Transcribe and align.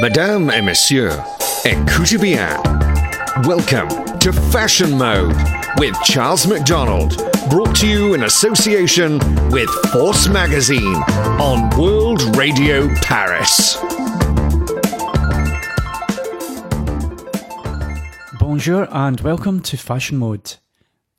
Mesdames 0.00 0.50
et 0.50 0.62
Monsieur, 0.62 1.10
écoutez 1.66 2.16
bien. 2.16 2.48
Welcome 3.44 3.88
to 4.20 4.32
Fashion 4.32 4.96
Mode 4.96 5.36
with 5.78 5.94
Charles 6.04 6.46
McDonald, 6.46 7.16
brought 7.50 7.76
to 7.76 7.86
you 7.86 8.14
in 8.14 8.22
association 8.22 9.18
with 9.50 9.68
Force 9.92 10.26
Magazine 10.28 10.96
on 11.38 11.68
World 11.78 12.34
Radio 12.34 12.88
Paris. 13.02 13.76
Bonjour 18.38 18.88
and 18.90 19.20
welcome 19.20 19.60
to 19.60 19.76
Fashion 19.76 20.16
Mode. 20.16 20.56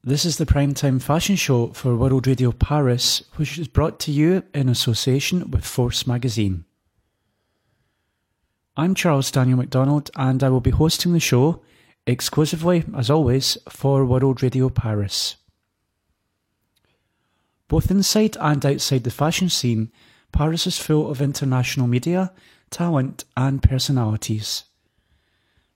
This 0.03 0.25
is 0.25 0.37
the 0.37 0.47
primetime 0.47 0.99
fashion 0.99 1.35
show 1.35 1.67
for 1.67 1.95
World 1.95 2.25
Radio 2.25 2.51
Paris, 2.51 3.21
which 3.35 3.59
is 3.59 3.67
brought 3.67 3.99
to 3.99 4.11
you 4.11 4.41
in 4.55 4.69
association 4.69 5.51
with 5.51 5.63
Force 5.63 6.07
Magazine. 6.07 6.65
I'm 8.77 8.95
Charles 8.95 9.31
Daniel 9.31 9.57
McDonald, 9.57 10.09
and 10.15 10.41
I 10.41 10.47
will 10.47 10.61
be 10.61 10.71
hosting 10.71 11.11
the 11.11 11.19
show 11.19 11.61
exclusively, 12.07 12.85
as 12.95 13.09
always, 13.09 13.57
for 13.67 14.05
World 14.05 14.41
Radio 14.41 14.69
Paris. 14.69 15.35
Both 17.67 17.91
inside 17.91 18.37
and 18.39 18.65
outside 18.65 19.03
the 19.03 19.11
fashion 19.11 19.49
scene, 19.49 19.91
Paris 20.31 20.65
is 20.67 20.79
full 20.79 21.11
of 21.11 21.21
international 21.21 21.85
media, 21.85 22.31
talent, 22.69 23.25
and 23.35 23.61
personalities. 23.61 24.63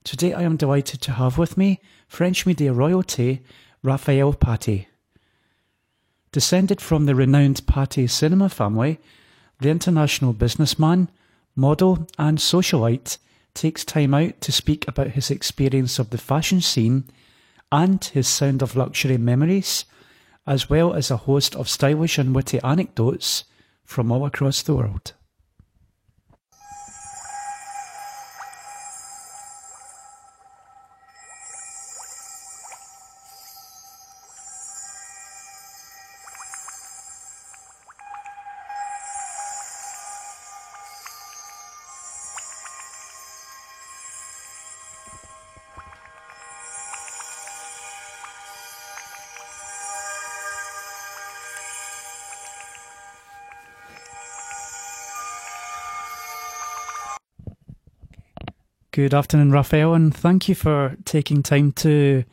Today 0.05 0.32
I 0.32 0.43
am 0.43 0.55
delighted 0.55 1.02
to 1.02 1.12
have 1.12 1.38
with 1.38 1.57
me 1.57 1.82
French 2.07 2.46
media 2.46 2.71
royalty 2.71 3.43
Raphael 3.84 4.34
Pathé. 4.34 4.85
Descended 6.32 6.80
from 6.80 7.07
the 7.07 7.16
renowned 7.16 7.66
Pathé 7.66 8.09
cinema 8.09 8.48
family, 8.48 8.99
the 9.59 9.70
international 9.70 10.32
businessman, 10.32 11.09
model, 11.55 12.07
and 12.17 12.37
socialite 12.37 13.17
takes 13.53 13.84
time 13.84 14.13
out 14.13 14.39
to 14.41 14.51
speak 14.51 14.87
about 14.87 15.11
his 15.11 15.31
experience 15.31 15.97
of 15.97 16.12
the 16.12 16.17
fashion 16.17 16.62
scene 16.62 17.05
and 17.71 18.03
his 18.05 18.27
sound 18.27 18.62
of 18.62 18.75
luxury 18.75 19.17
memories, 19.17 19.85
as 20.45 20.70
well 20.70 20.93
as 20.93 21.09
a 21.09 21.17
host 21.17 21.55
of 21.55 21.67
stylish 21.67 22.17
and 22.20 22.35
witty 22.35 22.59
anecdotes 22.63 23.45
from 23.84 24.12
all 24.12 24.25
across 24.25 24.62
the 24.62 24.75
world. 24.75 25.13
Good 58.96 59.13
afternoon, 59.13 59.51
Raphael, 59.51 59.93
and 59.93 60.15
thank 60.15 60.48
you 60.48 60.55
for 60.55 60.96
taking 61.04 61.43
time 61.43 61.74
to 61.74 62.24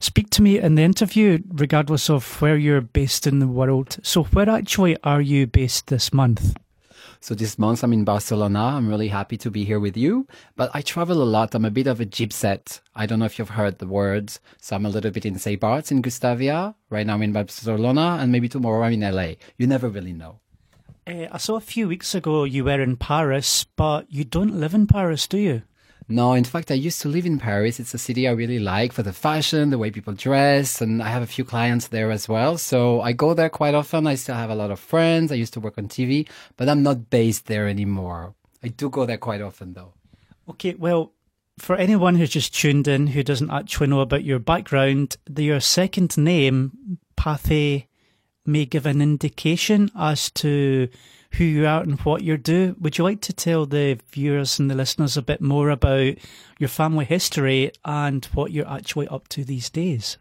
speak 0.00 0.30
to 0.30 0.40
me 0.40 0.58
in 0.58 0.74
the 0.74 0.82
interview, 0.82 1.40
regardless 1.50 2.08
of 2.08 2.40
where 2.40 2.56
you're 2.56 2.80
based 2.80 3.26
in 3.26 3.40
the 3.40 3.46
world. 3.46 3.98
So, 4.02 4.24
where 4.24 4.48
actually 4.48 4.96
are 5.04 5.20
you 5.20 5.46
based 5.46 5.88
this 5.88 6.10
month? 6.10 6.56
So 7.20 7.34
this 7.34 7.58
month 7.58 7.82
I'm 7.82 7.92
in 7.92 8.04
Barcelona. 8.04 8.58
I'm 8.58 8.88
really 8.88 9.08
happy 9.08 9.36
to 9.36 9.50
be 9.50 9.66
here 9.66 9.78
with 9.78 9.98
you. 9.98 10.26
But 10.56 10.70
I 10.72 10.80
travel 10.80 11.22
a 11.22 11.28
lot. 11.28 11.54
I'm 11.54 11.66
a 11.66 11.70
bit 11.70 11.86
of 11.86 12.00
a 12.00 12.06
gypset. 12.06 12.80
I 12.94 13.04
don't 13.04 13.18
know 13.18 13.26
if 13.26 13.38
you've 13.38 13.50
heard 13.50 13.78
the 13.78 13.86
words. 13.86 14.40
So 14.62 14.76
I'm 14.76 14.86
a 14.86 14.88
little 14.88 15.10
bit 15.10 15.26
in 15.26 15.38
St. 15.38 15.60
Bart's 15.60 15.90
in 15.90 16.00
Gustavia. 16.00 16.74
Right 16.88 17.06
now 17.06 17.16
I'm 17.16 17.22
in 17.22 17.34
Barcelona 17.34 18.16
and 18.18 18.32
maybe 18.32 18.48
tomorrow 18.48 18.82
I'm 18.82 18.94
in 18.94 19.14
LA. 19.14 19.32
You 19.58 19.66
never 19.66 19.90
really 19.90 20.14
know. 20.14 20.40
Uh, 21.06 21.26
I 21.30 21.36
saw 21.36 21.56
a 21.56 21.60
few 21.60 21.86
weeks 21.86 22.14
ago 22.14 22.44
you 22.44 22.64
were 22.64 22.80
in 22.80 22.96
Paris, 22.96 23.64
but 23.76 24.10
you 24.10 24.24
don't 24.24 24.58
live 24.58 24.72
in 24.72 24.86
Paris, 24.86 25.26
do 25.26 25.36
you? 25.36 25.62
No, 26.10 26.32
in 26.32 26.44
fact, 26.44 26.70
I 26.70 26.74
used 26.74 27.02
to 27.02 27.08
live 27.08 27.26
in 27.26 27.38
Paris. 27.38 27.78
It's 27.78 27.92
a 27.92 27.98
city 27.98 28.26
I 28.26 28.30
really 28.30 28.58
like 28.58 28.94
for 28.94 29.02
the 29.02 29.12
fashion, 29.12 29.68
the 29.68 29.76
way 29.76 29.90
people 29.90 30.14
dress, 30.14 30.80
and 30.80 31.02
I 31.02 31.08
have 31.08 31.22
a 31.22 31.26
few 31.26 31.44
clients 31.44 31.88
there 31.88 32.10
as 32.10 32.26
well. 32.26 32.56
So 32.56 33.02
I 33.02 33.12
go 33.12 33.34
there 33.34 33.50
quite 33.50 33.74
often. 33.74 34.06
I 34.06 34.14
still 34.14 34.34
have 34.34 34.48
a 34.48 34.54
lot 34.54 34.70
of 34.70 34.80
friends. 34.80 35.30
I 35.30 35.34
used 35.34 35.52
to 35.52 35.60
work 35.60 35.76
on 35.76 35.86
TV, 35.86 36.26
but 36.56 36.66
I'm 36.66 36.82
not 36.82 37.10
based 37.10 37.46
there 37.46 37.68
anymore. 37.68 38.34
I 38.62 38.68
do 38.68 38.88
go 38.88 39.04
there 39.04 39.18
quite 39.18 39.42
often 39.42 39.74
though. 39.74 39.92
Okay, 40.48 40.74
well, 40.78 41.12
for 41.58 41.76
anyone 41.76 42.14
who's 42.14 42.30
just 42.30 42.54
tuned 42.54 42.88
in 42.88 43.08
who 43.08 43.22
doesn't 43.22 43.50
actually 43.50 43.88
know 43.88 44.00
about 44.00 44.24
your 44.24 44.38
background, 44.38 45.18
your 45.36 45.60
second 45.60 46.16
name, 46.16 46.98
Pathé, 47.18 47.86
may 48.46 48.64
give 48.64 48.86
an 48.86 49.02
indication 49.02 49.90
as 49.94 50.30
to 50.30 50.88
who 51.32 51.44
you 51.44 51.66
are 51.66 51.82
and 51.82 52.00
what 52.00 52.22
you 52.22 52.36
do. 52.36 52.76
Would 52.80 52.98
you 52.98 53.04
like 53.04 53.20
to 53.22 53.32
tell 53.32 53.66
the 53.66 53.98
viewers 54.10 54.58
and 54.58 54.70
the 54.70 54.74
listeners 54.74 55.16
a 55.16 55.22
bit 55.22 55.40
more 55.40 55.70
about 55.70 56.14
your 56.58 56.68
family 56.68 57.04
history 57.04 57.72
and 57.84 58.24
what 58.26 58.50
you're 58.50 58.68
actually 58.68 59.08
up 59.08 59.28
to 59.28 59.44
these 59.44 59.70
days? 59.70 60.18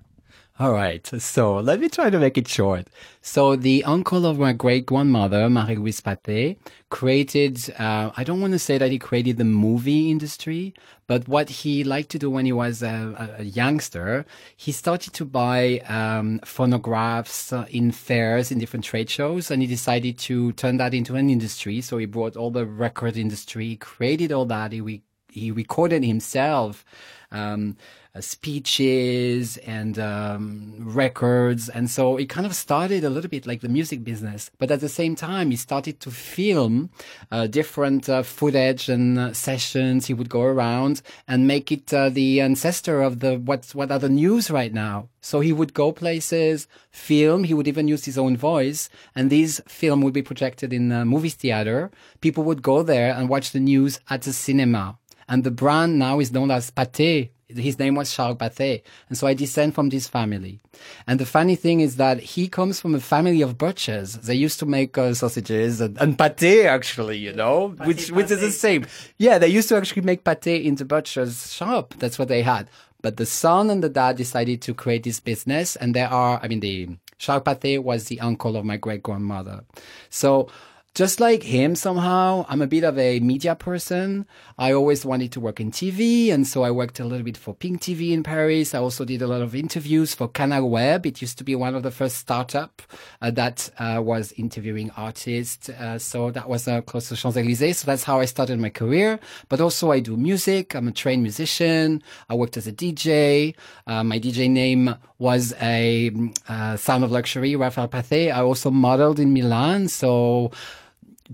All 0.60 0.74
right. 0.74 1.06
So 1.22 1.58
let 1.58 1.80
me 1.80 1.88
try 1.88 2.10
to 2.10 2.18
make 2.18 2.36
it 2.36 2.48
short. 2.48 2.88
So 3.22 3.56
the 3.56 3.84
uncle 3.84 4.26
of 4.26 4.40
my 4.40 4.54
great 4.54 4.88
grandmother, 4.88 5.48
Marie-Louise 5.52 6.02
Pathé, 6.02 6.58
created, 6.90 7.72
uh, 7.78 8.10
I 8.18 8.24
don't 8.24 8.42
want 8.42 8.54
to 8.54 8.60
say 8.60 8.80
that 8.80 8.90
he 8.90 8.98
created 8.98 9.38
the 9.38 9.44
movie 9.44 10.10
industry, 10.10 10.74
but 11.06 11.28
what 11.28 11.50
he 11.50 11.84
liked 11.84 12.10
to 12.10 12.18
do 12.18 12.32
when 12.32 12.48
he 12.48 12.54
was 12.54 12.82
a, 12.82 13.36
a 13.38 13.44
youngster, 13.44 14.26
he 14.56 14.72
started 14.72 15.14
to 15.14 15.26
buy 15.26 15.78
um, 15.88 16.40
phonographs 16.44 17.54
in 17.70 17.92
fairs, 17.92 18.52
in 18.52 18.58
different 18.58 18.86
trade 18.86 19.12
shows, 19.12 19.52
and 19.52 19.62
he 19.62 19.68
decided 19.68 20.18
to 20.18 20.54
turn 20.54 20.78
that 20.78 20.96
into 20.96 21.14
an 21.14 21.30
industry. 21.30 21.82
So 21.82 22.00
he 22.00 22.08
brought 22.08 22.36
all 22.36 22.50
the 22.50 22.66
record 22.66 23.16
industry, 23.16 23.76
created 23.76 24.32
all 24.32 24.46
that. 24.46 24.72
He, 24.72 25.04
he 25.32 25.52
recorded 25.52 26.04
himself. 26.04 26.84
Um, 27.32 27.78
speeches 28.22 29.58
and 29.58 30.00
um, 30.00 30.74
records. 30.80 31.70
And 31.70 31.90
so 31.90 32.18
it 32.18 32.28
kind 32.30 32.46
of 32.46 32.56
started 32.56 33.04
a 33.04 33.10
little 33.10 33.30
bit 33.30 33.48
like 33.48 33.62
the 33.62 33.70
music 33.70 34.04
business. 34.04 34.52
But 34.58 34.72
at 34.72 34.80
the 34.80 34.90
same 34.90 35.16
time, 35.16 35.52
he 35.52 35.58
started 35.58 36.00
to 36.02 36.12
film 36.12 36.90
uh, 37.32 37.48
different 37.48 38.10
uh, 38.10 38.24
footage 38.24 38.90
and 38.90 39.18
uh, 39.18 39.34
sessions. 39.34 40.08
He 40.08 40.14
would 40.14 40.30
go 40.30 40.42
around 40.42 41.02
and 41.28 41.48
make 41.48 41.72
it 41.72 41.94
uh, 41.94 42.10
the 42.10 42.42
ancestor 42.42 43.02
of 43.02 43.20
the 43.20 43.38
what's 43.38 43.76
what 43.76 43.92
are 43.92 44.00
the 44.00 44.10
news 44.10 44.50
right 44.50 44.74
now. 44.74 45.10
So 45.22 45.42
he 45.42 45.52
would 45.52 45.74
go 45.74 45.92
places, 45.92 46.68
film. 46.90 47.44
He 47.44 47.54
would 47.54 47.68
even 47.68 47.88
use 47.88 48.06
his 48.06 48.18
own 48.18 48.38
voice, 48.38 48.90
and 49.14 49.30
these 49.30 49.60
film 49.68 50.02
would 50.02 50.14
be 50.14 50.22
projected 50.22 50.72
in 50.72 50.92
a 50.92 51.04
movie 51.04 51.30
theater. 51.30 51.92
People 52.22 52.44
would 52.46 52.62
go 52.62 52.82
there 52.82 53.14
and 53.14 53.28
watch 53.28 53.52
the 53.52 53.60
news 53.60 54.00
at 54.10 54.22
the 54.22 54.32
cinema. 54.32 54.98
And 55.28 55.44
the 55.44 55.52
brand 55.52 56.00
now 56.00 56.20
is 56.20 56.32
known 56.32 56.52
as 56.52 56.72
Pathé 56.72 57.32
his 57.50 57.80
name 57.80 57.96
was 57.96 58.14
Charles 58.14 58.38
Pathé. 58.38 58.82
And 59.10 59.18
so 59.18 59.28
I 59.28 59.34
descend 59.34 59.74
from 59.74 59.90
this 59.90 60.08
family. 60.08 60.60
And 61.08 61.20
the 61.20 61.26
funny 61.26 61.56
thing 61.56 61.80
is 61.80 61.96
that 61.96 62.20
he 62.20 62.48
comes 62.48 62.80
from 62.80 62.94
a 62.94 63.00
family 63.00 63.42
of 63.42 63.58
butchers. 63.58 64.14
They 64.14 64.36
used 64.36 64.60
to 64.60 64.66
make 64.66 64.98
uh, 64.98 65.14
sausages 65.14 65.80
and, 65.82 65.98
and 66.00 66.18
pâté, 66.18 66.66
actually, 66.66 67.18
you 67.18 67.34
know, 67.34 67.70
pâté, 67.70 67.88
which, 67.88 68.08
pâté. 68.08 68.12
which 68.12 68.32
is 68.32 68.42
the 68.42 68.52
same. 68.52 68.86
Yeah, 69.18 69.38
they 69.38 69.48
used 69.48 69.70
to 69.70 69.78
actually 69.78 70.02
make 70.04 70.24
pâté 70.24 70.64
in 70.64 70.76
the 70.76 70.86
butcher's 70.86 71.54
shop. 71.54 71.94
That's 72.00 72.20
what 72.20 72.28
they 72.28 72.42
had. 72.42 72.70
But 73.02 73.18
the 73.18 73.26
son 73.26 73.70
and 73.70 73.84
the 73.84 73.90
dad 73.90 74.18
decided 74.18 74.62
to 74.64 74.74
create 74.74 75.04
this 75.04 75.20
business. 75.20 75.76
And 75.76 75.96
there 75.96 76.10
are, 76.10 76.40
I 76.42 76.48
mean, 76.48 76.60
the 76.60 76.90
Charles 77.18 77.44
Pathé 77.44 77.82
was 77.82 78.06
the 78.06 78.20
uncle 78.20 78.58
of 78.58 78.66
my 78.66 78.78
great 78.78 79.04
grandmother. 79.04 79.64
So, 80.10 80.50
just 80.98 81.20
like 81.20 81.44
him 81.44 81.76
somehow, 81.76 82.44
I'm 82.50 82.60
a 82.60 82.66
bit 82.66 82.84
of 82.84 82.98
a 82.98 83.20
media 83.20 83.54
person. 83.54 84.26
I 84.58 84.74
always 84.74 85.06
wanted 85.06 85.32
to 85.34 85.40
work 85.40 85.60
in 85.60 85.70
TV. 85.70 86.34
And 86.34 86.48
so 86.48 86.64
I 86.64 86.72
worked 86.72 87.00
a 87.00 87.06
little 87.06 87.24
bit 87.24 87.38
for 87.38 87.54
Pink 87.54 87.82
TV 87.82 88.14
in 88.14 88.24
Paris. 88.24 88.74
I 88.74 88.80
also 88.80 89.06
did 89.06 89.22
a 89.22 89.28
lot 89.28 89.44
of 89.44 89.54
interviews 89.54 90.16
for 90.16 90.28
Canal 90.28 90.68
Web. 90.68 91.06
It 91.06 91.22
used 91.22 91.38
to 91.38 91.44
be 91.44 91.54
one 91.54 91.76
of 91.76 91.84
the 91.84 91.92
first 91.92 92.18
startup 92.18 92.82
uh, 93.22 93.30
that 93.30 93.70
uh, 93.78 94.02
was 94.04 94.32
interviewing 94.38 94.90
artists. 94.98 95.70
Uh, 95.70 96.00
so 96.00 96.32
that 96.32 96.50
was 96.50 96.68
uh, 96.68 96.82
close 96.82 97.10
to 97.10 97.16
Champs-Élysées. 97.16 97.76
So 97.76 97.86
that's 97.86 98.04
how 98.04 98.20
I 98.20 98.26
started 98.26 98.58
my 98.58 98.72
career. 98.72 99.20
But 99.50 99.62
also 99.62 99.92
I 99.92 100.00
do 100.00 100.18
music. 100.18 100.74
I'm 100.74 100.88
a 100.88 100.92
trained 100.92 101.22
musician. 101.22 102.02
I 102.28 102.34
worked 102.34 102.58
as 102.58 102.66
a 102.66 102.74
DJ. 102.74 103.54
Uh, 103.86 104.04
my 104.04 104.18
DJ 104.20 104.50
name 104.50 104.96
was 105.20 105.54
a 105.62 106.10
uh, 106.50 106.76
Sound 106.76 107.04
of 107.04 107.12
Luxury, 107.12 107.56
Raphael 107.56 107.88
Pathé. 107.88 108.34
I 108.34 108.42
also 108.42 108.72
modeled 108.72 109.20
in 109.20 109.32
Milan. 109.32 109.90
So 109.90 110.50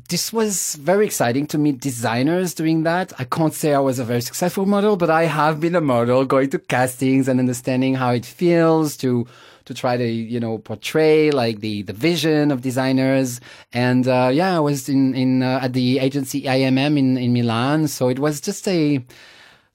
this 0.09 0.33
was 0.33 0.75
very 0.75 1.05
exciting 1.05 1.45
to 1.47 1.57
meet 1.57 1.79
designers 1.79 2.53
doing 2.53 2.83
that. 2.83 3.13
I 3.19 3.25
can't 3.25 3.53
say 3.53 3.73
I 3.73 3.79
was 3.79 3.99
a 3.99 4.03
very 4.03 4.21
successful 4.21 4.65
model, 4.65 4.97
but 4.97 5.09
I 5.09 5.25
have 5.25 5.59
been 5.59 5.75
a 5.75 5.81
model 5.81 6.25
going 6.25 6.49
to 6.51 6.59
castings 6.59 7.27
and 7.27 7.39
understanding 7.39 7.95
how 7.95 8.11
it 8.11 8.25
feels 8.25 8.97
to 8.97 9.27
to 9.65 9.73
try 9.73 9.95
to, 9.95 10.05
you 10.05 10.41
know, 10.41 10.57
portray 10.57 11.31
like 11.31 11.61
the, 11.61 11.83
the 11.83 11.93
vision 11.93 12.51
of 12.51 12.61
designers. 12.61 13.39
And, 13.71 14.05
uh, 14.09 14.29
yeah, 14.33 14.57
I 14.57 14.59
was 14.59 14.89
in, 14.89 15.15
in, 15.15 15.41
uh, 15.41 15.61
at 15.61 15.71
the 15.71 15.99
agency 15.99 16.41
IMM 16.41 16.99
in, 16.99 17.15
in 17.15 17.31
Milan. 17.31 17.87
So 17.87 18.09
it 18.09 18.19
was 18.19 18.41
just 18.41 18.67
a, 18.67 19.01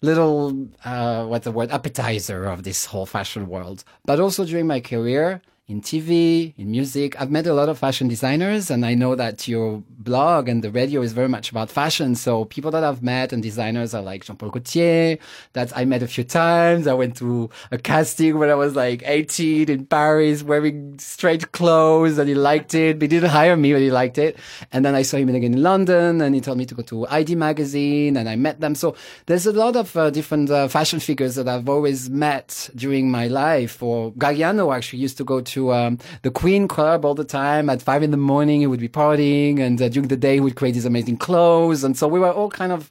little 0.01 0.69
uh, 0.85 1.39
the 1.39 1.51
word 1.51 1.71
appetizer 1.71 2.45
of 2.45 2.63
this 2.63 2.85
whole 2.85 3.07
fashion 3.07 3.49
world. 3.49 3.83
But 4.05 4.21
also 4.21 4.45
during 4.45 4.67
my 4.67 4.79
career, 4.79 5.43
in 5.69 5.83
TV, 5.83 6.55
in 6.57 6.71
music. 6.71 7.21
I've 7.21 7.31
met 7.31 7.47
a 7.47 7.53
lot 7.53 7.69
of 7.69 7.79
fashion 7.79 8.09
designers, 8.09 8.71
and 8.71 8.87
I 8.87 8.95
know 8.95 9.15
that 9.15 9.47
your 9.47 9.83
blog 10.09 10.49
and 10.49 10.65
the 10.65 10.71
radio 10.71 11.03
is 11.03 11.13
very 11.13 11.29
much 11.29 11.51
about 11.51 11.69
fashion. 11.71 12.15
So 12.15 12.47
people 12.47 12.71
that 12.71 12.83
I've 12.83 13.03
met 13.03 13.29
and 13.35 13.43
designers 13.43 13.91
are 13.97 14.01
like 14.11 14.25
Jean-Paul 14.25 14.51
Gaultier, 14.55 15.19
that 15.53 15.69
I 15.77 15.85
met 15.85 16.03
a 16.03 16.09
few 16.09 16.25
times. 16.25 16.87
I 16.87 16.95
went 16.95 17.15
to 17.19 17.51
a 17.71 17.79
casting 17.79 18.39
when 18.39 18.49
I 18.49 18.55
was 18.55 18.75
like 18.75 19.03
18 19.05 19.69
in 19.69 19.85
Paris, 19.85 20.43
wearing 20.43 20.99
straight 20.99 21.53
clothes, 21.53 22.17
and 22.19 22.27
he 22.27 22.35
liked 22.35 22.75
it. 22.75 23.03
He 23.03 23.09
didn't 23.09 23.29
hire 23.29 23.57
me, 23.57 23.73
but 23.75 23.83
he 23.83 23.91
liked 23.91 24.17
it. 24.17 24.39
And 24.73 24.81
then 24.85 24.95
I 24.95 25.03
saw 25.03 25.19
him 25.19 25.29
again 25.29 25.53
in 25.53 25.63
London, 25.63 26.23
and 26.23 26.35
he 26.35 26.41
told 26.41 26.57
me 26.57 26.65
to 26.67 26.75
go 26.75 26.83
to 26.85 27.07
ID 27.09 27.35
magazine, 27.35 28.17
and 28.17 28.27
I 28.29 28.37
met 28.37 28.61
them. 28.61 28.75
So 28.75 28.97
there's 29.27 29.47
a 29.47 29.53
lot 29.53 29.77
of 29.77 29.95
uh, 29.95 30.09
different 30.09 30.49
uh, 30.51 30.69
fashion 30.69 31.01
figures 31.01 31.35
that 31.35 31.49
I've 31.49 31.69
always 31.69 32.09
met 32.09 32.71
during 32.75 33.11
my 33.11 33.27
life. 33.29 33.83
Or 33.83 34.13
Galliano 34.13 34.75
actually 34.75 35.01
used 35.01 35.19
to 35.19 35.25
go 35.25 35.43
to 35.53 35.73
um, 35.75 35.99
the 36.23 36.31
Queen 36.31 36.67
Club 36.67 37.05
all 37.05 37.15
the 37.15 37.31
time. 37.43 37.69
At 37.69 37.83
five 37.83 38.03
in 38.03 38.11
the 38.11 38.23
morning, 38.33 38.61
he 38.61 38.67
would 38.67 38.81
be 38.81 38.89
partying, 38.89 39.61
and 39.61 39.81
uh, 39.83 39.89
during 39.99 40.09
the 40.09 40.17
day, 40.17 40.35
he 40.35 40.41
would 40.41 40.55
create 40.55 40.73
these 40.73 40.85
amazing 40.85 41.17
clothes. 41.17 41.83
And 41.83 41.97
so 41.97 42.07
we 42.07 42.21
were 42.21 42.31
all 42.31 42.51
kind 42.51 42.71
of 42.71 42.91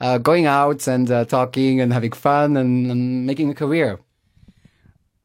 uh, 0.00 0.18
going 0.18 0.46
out 0.46 0.88
and 0.88 1.10
uh, 1.10 1.24
talking 1.24 1.80
and 1.80 1.92
having 1.92 2.12
fun 2.12 2.56
and, 2.56 2.90
and, 2.90 3.26
making 3.26 3.50
a 3.50 3.54
career. 3.54 4.00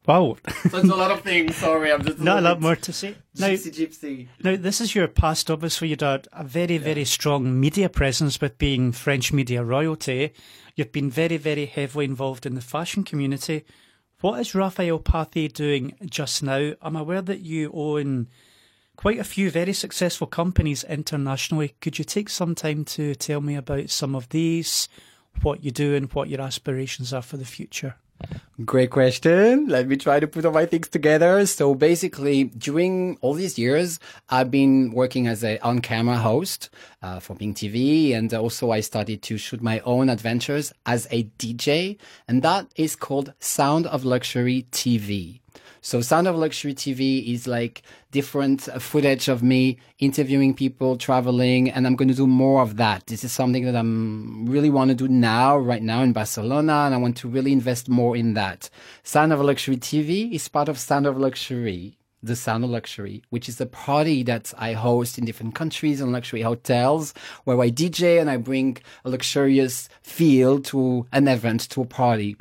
Wow. 0.06 0.36
so 0.70 0.78
it's 0.78 0.90
a 0.90 0.94
lot 0.94 1.10
of 1.10 1.22
things. 1.22 1.56
Sorry, 1.56 1.90
I'm 1.90 2.04
just 2.04 2.18
a 2.18 2.24
not 2.24 2.38
a 2.38 2.42
lot 2.42 2.60
more 2.60 2.76
to 2.76 2.92
say. 2.92 3.16
Now, 3.36 3.48
gypsy, 3.48 3.72
gypsy. 3.74 4.28
Now, 4.42 4.56
this 4.56 4.80
is 4.80 4.94
your 4.94 5.08
past. 5.08 5.50
Obviously, 5.50 5.88
You've 5.88 6.00
had 6.00 6.28
a 6.32 6.44
very, 6.44 6.74
yeah. 6.74 6.80
very 6.80 7.04
strong 7.04 7.58
media 7.58 7.88
presence 7.88 8.40
with 8.40 8.58
being 8.58 8.92
French 8.92 9.32
media 9.32 9.64
royalty. 9.64 10.32
You've 10.76 10.92
been 10.92 11.10
very, 11.10 11.38
very 11.38 11.66
heavily 11.66 12.04
involved 12.04 12.46
in 12.46 12.54
the 12.54 12.60
fashion 12.60 13.02
community. 13.02 13.64
What 14.20 14.40
is 14.40 14.54
Raphael 14.54 15.00
Pathé 15.00 15.52
doing 15.52 15.96
just 16.04 16.42
now? 16.42 16.74
I'm 16.80 16.96
aware 16.96 17.22
that 17.22 17.40
you 17.40 17.70
own 17.74 18.28
quite 18.96 19.18
a 19.18 19.24
few 19.24 19.50
very 19.50 19.72
successful 19.72 20.26
companies 20.26 20.84
internationally. 20.84 21.74
Could 21.80 21.98
you 21.98 22.04
take 22.04 22.28
some 22.28 22.54
time 22.54 22.84
to 22.86 23.14
tell 23.14 23.40
me 23.40 23.56
about 23.56 23.90
some 23.90 24.14
of 24.14 24.28
these, 24.30 24.88
what 25.42 25.64
you 25.64 25.70
do, 25.70 25.94
and 25.94 26.12
what 26.12 26.28
your 26.28 26.40
aspirations 26.40 27.12
are 27.12 27.22
for 27.22 27.36
the 27.36 27.44
future? 27.44 27.96
Great 28.64 28.90
question. 28.90 29.66
Let 29.66 29.88
me 29.88 29.96
try 29.96 30.20
to 30.20 30.28
put 30.28 30.44
all 30.44 30.52
my 30.52 30.66
things 30.66 30.88
together. 30.88 31.44
So 31.46 31.74
basically, 31.74 32.44
during 32.44 33.18
all 33.20 33.34
these 33.34 33.58
years, 33.58 33.98
I've 34.28 34.50
been 34.50 34.92
working 34.92 35.26
as 35.26 35.42
a 35.42 35.58
on-camera 35.58 36.18
host 36.18 36.70
uh, 37.02 37.18
for 37.18 37.34
Pink 37.34 37.56
TV, 37.56 38.14
and 38.14 38.32
also 38.32 38.70
I 38.70 38.80
started 38.80 39.22
to 39.22 39.36
shoot 39.36 39.60
my 39.60 39.80
own 39.80 40.08
adventures 40.08 40.72
as 40.86 41.08
a 41.10 41.24
DJ, 41.38 41.98
and 42.28 42.42
that 42.42 42.68
is 42.76 42.94
called 42.94 43.34
Sound 43.40 43.86
of 43.88 44.04
Luxury 44.04 44.66
TV. 44.70 45.40
So 45.84 46.00
Sound 46.00 46.26
of 46.26 46.34
Luxury 46.34 46.72
TV 46.72 47.30
is 47.34 47.46
like 47.46 47.82
different 48.10 48.62
footage 48.80 49.28
of 49.28 49.42
me 49.42 49.76
interviewing 49.98 50.54
people, 50.54 50.96
traveling, 50.96 51.70
and 51.70 51.86
I'm 51.86 51.94
going 51.94 52.08
to 52.08 52.14
do 52.14 52.26
more 52.26 52.62
of 52.62 52.78
that. 52.78 53.06
This 53.08 53.22
is 53.22 53.32
something 53.32 53.66
that 53.66 53.76
I'm 53.76 54.46
really 54.46 54.70
want 54.70 54.88
to 54.88 54.94
do 54.94 55.08
now, 55.08 55.58
right 55.58 55.82
now 55.82 56.00
in 56.00 56.14
Barcelona, 56.14 56.84
and 56.86 56.94
I 56.94 56.96
want 56.96 57.18
to 57.18 57.28
really 57.28 57.52
invest 57.52 57.90
more 57.90 58.16
in 58.16 58.32
that. 58.32 58.70
Sound 59.02 59.34
of 59.34 59.42
Luxury 59.42 59.76
TV 59.76 60.32
is 60.32 60.48
part 60.48 60.70
of 60.70 60.78
Sound 60.78 61.04
of 61.04 61.18
Luxury 61.18 61.98
the 62.24 62.36
Sound 62.36 62.64
of 62.64 62.70
Luxury, 62.70 63.22
which 63.30 63.48
is 63.48 63.60
a 63.60 63.66
party 63.66 64.22
that 64.22 64.52
I 64.56 64.72
host 64.72 65.18
in 65.18 65.24
different 65.24 65.54
countries 65.54 66.00
and 66.00 66.12
luxury 66.12 66.42
hotels 66.42 67.12
where 67.44 67.60
I 67.60 67.70
DJ 67.70 68.20
and 68.20 68.30
I 68.30 68.36
bring 68.38 68.78
a 69.04 69.10
luxurious 69.10 69.88
feel 70.02 70.60
to 70.62 71.06
an 71.12 71.28
event, 71.28 71.68
to 71.70 71.82
a 71.82 71.84
party. 71.84 72.36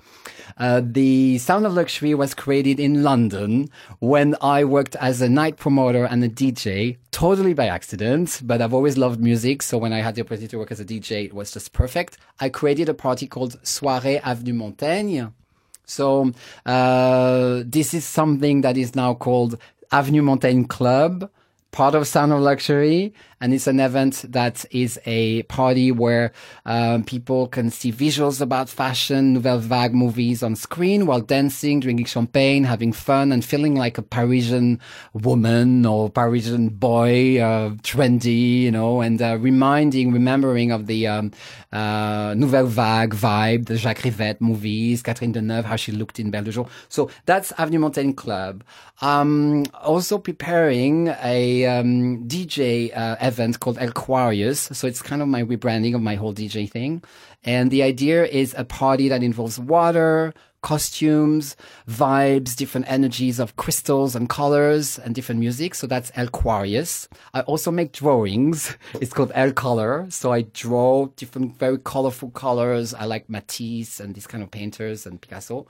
Uh, 0.57 0.81
the 0.83 1.37
Sound 1.39 1.65
of 1.65 1.73
Luxury 1.73 2.13
was 2.13 2.33
created 2.33 2.79
in 2.79 3.03
London 3.03 3.69
when 3.99 4.35
I 4.41 4.63
worked 4.63 4.95
as 4.97 5.21
a 5.21 5.29
night 5.29 5.57
promoter 5.57 6.05
and 6.05 6.23
a 6.23 6.29
DJ, 6.29 6.97
totally 7.11 7.53
by 7.53 7.65
accident, 7.65 8.41
but 8.43 8.61
I've 8.61 8.73
always 8.73 8.97
loved 8.97 9.19
music. 9.19 9.61
So 9.63 9.77
when 9.77 9.93
I 9.93 9.99
had 9.99 10.15
the 10.15 10.21
opportunity 10.21 10.47
to 10.49 10.59
work 10.59 10.71
as 10.71 10.79
a 10.79 10.85
DJ, 10.85 11.25
it 11.25 11.33
was 11.33 11.51
just 11.51 11.73
perfect. 11.73 12.17
I 12.39 12.49
created 12.49 12.87
a 12.89 12.93
party 12.93 13.27
called 13.27 13.61
Soirée 13.63 14.21
Avenue 14.23 14.53
Montaigne 14.53 15.27
so 15.85 16.31
uh, 16.65 17.63
this 17.65 17.93
is 17.93 18.05
something 18.05 18.61
that 18.61 18.77
is 18.77 18.95
now 18.95 19.13
called 19.13 19.57
Avenue 19.93 20.23
Montaigne 20.23 20.65
Club, 20.65 21.29
part 21.71 21.93
of 21.93 22.07
Sound 22.07 22.33
of 22.33 22.39
Luxury 22.39 23.13
and 23.43 23.53
it's 23.53 23.67
an 23.67 23.81
event 23.81 24.23
that 24.29 24.63
is 24.71 24.97
a 25.05 25.43
party 25.43 25.91
where 25.91 26.31
um, 26.65 27.03
people 27.03 27.49
can 27.49 27.69
see 27.69 27.91
visuals 27.91 28.39
about 28.39 28.69
fashion, 28.69 29.33
Nouvelle 29.33 29.59
Vague 29.59 29.93
movies 29.93 30.41
on 30.41 30.55
screen 30.55 31.05
while 31.05 31.19
dancing, 31.19 31.81
drinking 31.81 32.05
champagne, 32.05 32.63
having 32.63 32.93
fun, 32.93 33.33
and 33.33 33.43
feeling 33.43 33.75
like 33.75 33.97
a 33.97 34.01
Parisian 34.01 34.79
woman 35.11 35.85
or 35.85 36.09
Parisian 36.09 36.69
boy, 36.69 37.37
uh, 37.41 37.71
trendy, 37.83 38.61
you 38.61 38.71
know, 38.71 39.01
and 39.01 39.21
uh, 39.21 39.37
reminding, 39.37 40.13
remembering 40.13 40.71
of 40.71 40.87
the 40.87 41.05
um, 41.07 41.29
uh, 41.73 42.33
Nouvelle 42.37 42.67
Vague 42.67 43.13
vibe, 43.13 43.65
the 43.65 43.75
Jacques 43.75 44.03
Rivette 44.03 44.39
movies, 44.39 45.03
Catherine 45.03 45.33
Deneuve, 45.33 45.65
how 45.65 45.75
she 45.75 45.91
looked 45.91 46.17
in 46.17 46.31
Belle 46.31 46.45
de 46.45 46.51
Jour. 46.51 46.69
So 46.87 47.09
that's 47.25 47.51
Avenue 47.57 47.79
Montaigne 47.79 48.13
Club. 48.13 48.63
Um, 49.01 49.65
also 49.73 50.17
preparing 50.17 51.07
a 51.21 51.65
um, 51.65 52.23
DJ 52.25 52.91
event 52.93 53.32
uh, 53.32 53.32
event 53.33 53.59
called 53.59 53.77
Aquarius. 53.79 54.59
So 54.77 54.87
it's 54.87 55.01
kind 55.01 55.21
of 55.21 55.27
my 55.27 55.43
rebranding 55.43 55.95
of 55.95 56.01
my 56.01 56.15
whole 56.15 56.33
DJ 56.33 56.69
thing. 56.69 57.03
And 57.43 57.71
the 57.71 57.83
idea 57.83 58.25
is 58.25 58.55
a 58.57 58.63
party 58.63 59.09
that 59.09 59.23
involves 59.23 59.59
water, 59.59 60.33
costumes, 60.61 61.55
vibes, 61.89 62.55
different 62.55 62.89
energies 62.89 63.37
of 63.39 63.55
crystals 63.55 64.15
and 64.15 64.29
colors 64.29 64.97
and 64.97 65.13
different 65.13 65.39
music. 65.39 65.75
So 65.75 65.85
that's 65.87 66.11
Aquarius. 66.15 67.07
I 67.33 67.41
also 67.41 67.69
make 67.71 67.91
drawings. 67.91 68.77
It's 69.01 69.13
called 69.13 69.31
El 69.35 69.51
Color. 69.51 70.07
So 70.09 70.31
I 70.31 70.43
draw 70.63 71.07
different 71.17 71.59
very 71.59 71.79
colorful 71.79 72.31
colors. 72.31 72.93
I 72.93 73.05
like 73.05 73.29
Matisse 73.29 73.99
and 73.99 74.15
these 74.15 74.27
kind 74.27 74.43
of 74.43 74.49
painters 74.49 75.05
and 75.05 75.19
Picasso. 75.21 75.67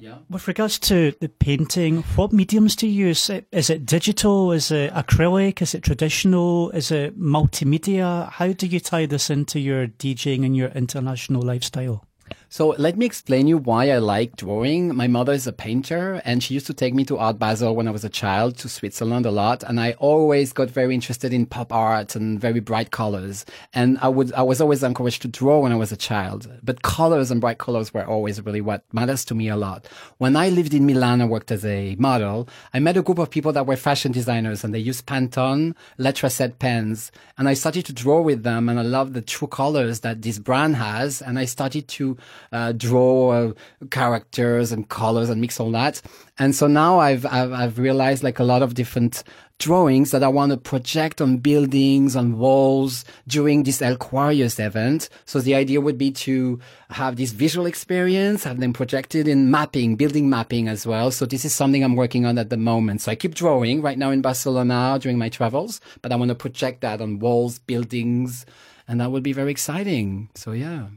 Yeah. 0.00 0.18
With 0.28 0.48
regards 0.48 0.78
to 0.80 1.12
the 1.20 1.28
painting, 1.28 2.02
what 2.16 2.32
mediums 2.32 2.74
do 2.76 2.86
you 2.86 3.06
use? 3.06 3.30
Is 3.52 3.70
it 3.70 3.86
digital? 3.86 4.52
Is 4.52 4.70
it 4.70 4.92
acrylic? 4.92 5.62
Is 5.62 5.74
it 5.74 5.82
traditional? 5.82 6.70
Is 6.70 6.90
it 6.90 7.18
multimedia? 7.18 8.30
How 8.30 8.52
do 8.52 8.66
you 8.66 8.80
tie 8.80 9.06
this 9.06 9.30
into 9.30 9.60
your 9.60 9.86
DJing 9.86 10.44
and 10.44 10.56
your 10.56 10.70
international 10.70 11.42
lifestyle? 11.42 12.04
So 12.52 12.74
let 12.76 12.98
me 12.98 13.06
explain 13.06 13.46
you 13.46 13.56
why 13.56 13.88
I 13.88 13.96
like 13.96 14.36
drawing. 14.36 14.94
My 14.94 15.06
mother 15.06 15.32
is 15.32 15.46
a 15.46 15.54
painter 15.54 16.20
and 16.22 16.42
she 16.42 16.52
used 16.52 16.66
to 16.66 16.74
take 16.74 16.92
me 16.92 17.02
to 17.06 17.16
Art 17.16 17.38
Basel 17.38 17.74
when 17.74 17.88
I 17.88 17.92
was 17.92 18.04
a 18.04 18.10
child 18.10 18.58
to 18.58 18.68
Switzerland 18.68 19.24
a 19.24 19.30
lot. 19.30 19.62
And 19.62 19.80
I 19.80 19.92
always 19.92 20.52
got 20.52 20.68
very 20.68 20.94
interested 20.94 21.32
in 21.32 21.46
pop 21.46 21.72
art 21.72 22.14
and 22.14 22.38
very 22.38 22.60
bright 22.60 22.90
colors. 22.90 23.46
And 23.72 23.96
I 24.02 24.08
would, 24.08 24.34
I 24.34 24.42
was 24.42 24.60
always 24.60 24.82
encouraged 24.82 25.22
to 25.22 25.28
draw 25.28 25.60
when 25.60 25.72
I 25.72 25.76
was 25.76 25.92
a 25.92 25.96
child, 25.96 26.46
but 26.62 26.82
colors 26.82 27.30
and 27.30 27.40
bright 27.40 27.56
colors 27.56 27.94
were 27.94 28.04
always 28.04 28.38
really 28.42 28.60
what 28.60 28.84
matters 28.92 29.24
to 29.26 29.34
me 29.34 29.48
a 29.48 29.56
lot. 29.56 29.88
When 30.18 30.36
I 30.36 30.50
lived 30.50 30.74
in 30.74 30.84
Milan 30.84 31.22
and 31.22 31.30
worked 31.30 31.52
as 31.52 31.64
a 31.64 31.96
model, 31.98 32.50
I 32.74 32.80
met 32.80 32.98
a 32.98 33.02
group 33.02 33.18
of 33.18 33.30
people 33.30 33.54
that 33.54 33.66
were 33.66 33.76
fashion 33.76 34.12
designers 34.12 34.62
and 34.62 34.74
they 34.74 34.78
used 34.78 35.06
Pantone 35.06 35.74
Letraset 35.98 36.58
pens. 36.58 37.12
And 37.38 37.48
I 37.48 37.54
started 37.54 37.86
to 37.86 37.94
draw 37.94 38.20
with 38.20 38.42
them 38.42 38.68
and 38.68 38.78
I 38.78 38.82
loved 38.82 39.14
the 39.14 39.22
true 39.22 39.48
colors 39.48 40.00
that 40.00 40.20
this 40.20 40.38
brand 40.38 40.76
has. 40.76 41.22
And 41.22 41.38
I 41.38 41.46
started 41.46 41.88
to 41.88 42.18
uh, 42.50 42.72
draw 42.72 43.30
uh, 43.30 43.52
characters 43.90 44.72
and 44.72 44.88
colors 44.88 45.30
and 45.30 45.40
mix 45.40 45.60
all 45.60 45.70
that. 45.70 46.02
And 46.38 46.54
so 46.54 46.66
now 46.66 46.98
I've, 46.98 47.24
I've, 47.26 47.52
I've 47.52 47.78
realized 47.78 48.22
like 48.22 48.38
a 48.38 48.44
lot 48.44 48.62
of 48.62 48.74
different 48.74 49.22
drawings 49.62 50.10
that 50.10 50.24
I 50.24 50.28
want 50.28 50.50
to 50.50 50.56
project 50.56 51.20
on 51.20 51.36
buildings, 51.36 52.16
on 52.16 52.36
walls 52.36 53.04
during 53.28 53.62
this 53.62 53.80
Aquarius 53.80 54.58
event. 54.58 55.08
So 55.24 55.40
the 55.40 55.54
idea 55.54 55.80
would 55.80 55.98
be 55.98 56.10
to 56.10 56.58
have 56.90 57.14
this 57.14 57.30
visual 57.30 57.66
experience, 57.66 58.42
have 58.42 58.58
them 58.58 58.72
projected 58.72 59.28
in 59.28 59.52
mapping, 59.52 59.94
building 59.94 60.28
mapping 60.28 60.66
as 60.66 60.84
well. 60.84 61.12
So 61.12 61.26
this 61.26 61.44
is 61.44 61.54
something 61.54 61.84
I'm 61.84 61.94
working 61.94 62.26
on 62.26 62.38
at 62.38 62.50
the 62.50 62.56
moment. 62.56 63.02
So 63.02 63.12
I 63.12 63.14
keep 63.14 63.36
drawing 63.36 63.82
right 63.82 63.98
now 63.98 64.10
in 64.10 64.20
Barcelona 64.20 64.98
during 65.00 65.16
my 65.16 65.28
travels, 65.28 65.80
but 66.00 66.10
I 66.10 66.16
want 66.16 66.30
to 66.30 66.34
project 66.34 66.80
that 66.80 67.00
on 67.00 67.20
walls, 67.20 67.60
buildings, 67.60 68.44
and 68.88 69.00
that 69.00 69.12
would 69.12 69.22
be 69.22 69.32
very 69.32 69.52
exciting. 69.52 70.28
So 70.34 70.50
yeah 70.50 70.88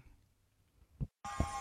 you 1.25 1.54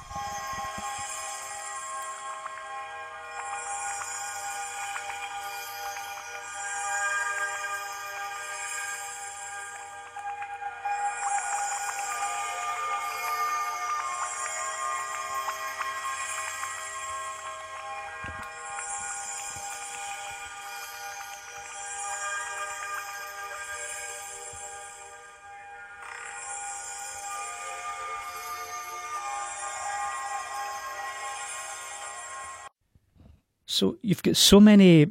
So 33.74 33.98
you've 34.02 34.22
got 34.22 34.36
so 34.36 34.60
many 34.60 35.06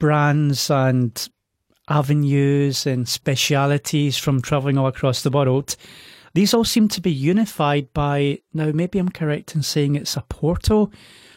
brands 0.00 0.72
and 0.72 1.28
avenues 1.88 2.84
and 2.84 3.08
specialities 3.08 4.18
from 4.18 4.42
traveling 4.42 4.76
all 4.76 4.88
across 4.88 5.22
the 5.22 5.30
world. 5.30 5.76
These 6.34 6.52
all 6.52 6.64
seem 6.64 6.88
to 6.88 7.00
be 7.00 7.12
unified 7.12 7.92
by 7.94 8.40
now, 8.52 8.72
maybe 8.72 8.98
I'm 8.98 9.08
correct 9.08 9.54
in 9.54 9.62
saying 9.62 9.94
it's 9.94 10.16
a 10.16 10.22
portal. 10.22 10.92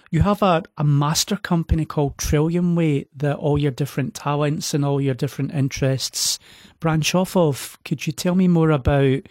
You 0.10 0.22
have 0.22 0.42
a, 0.42 0.64
a 0.76 0.84
master 0.84 1.38
company 1.38 1.86
called 1.86 2.18
Trillium 2.18 2.76
Way 2.76 3.06
that 3.16 3.38
all 3.38 3.60
your 3.60 3.70
different 3.70 4.16
talents 4.16 4.74
and 4.74 4.84
all 4.84 5.00
your 5.00 5.14
different 5.14 5.54
interests 5.54 6.40
branch 6.80 7.14
off 7.14 7.38
of. 7.38 7.78
Could 7.86 8.08
you 8.08 8.12
tell 8.12 8.34
me 8.34 8.48
more 8.48 8.72
about 8.72 9.22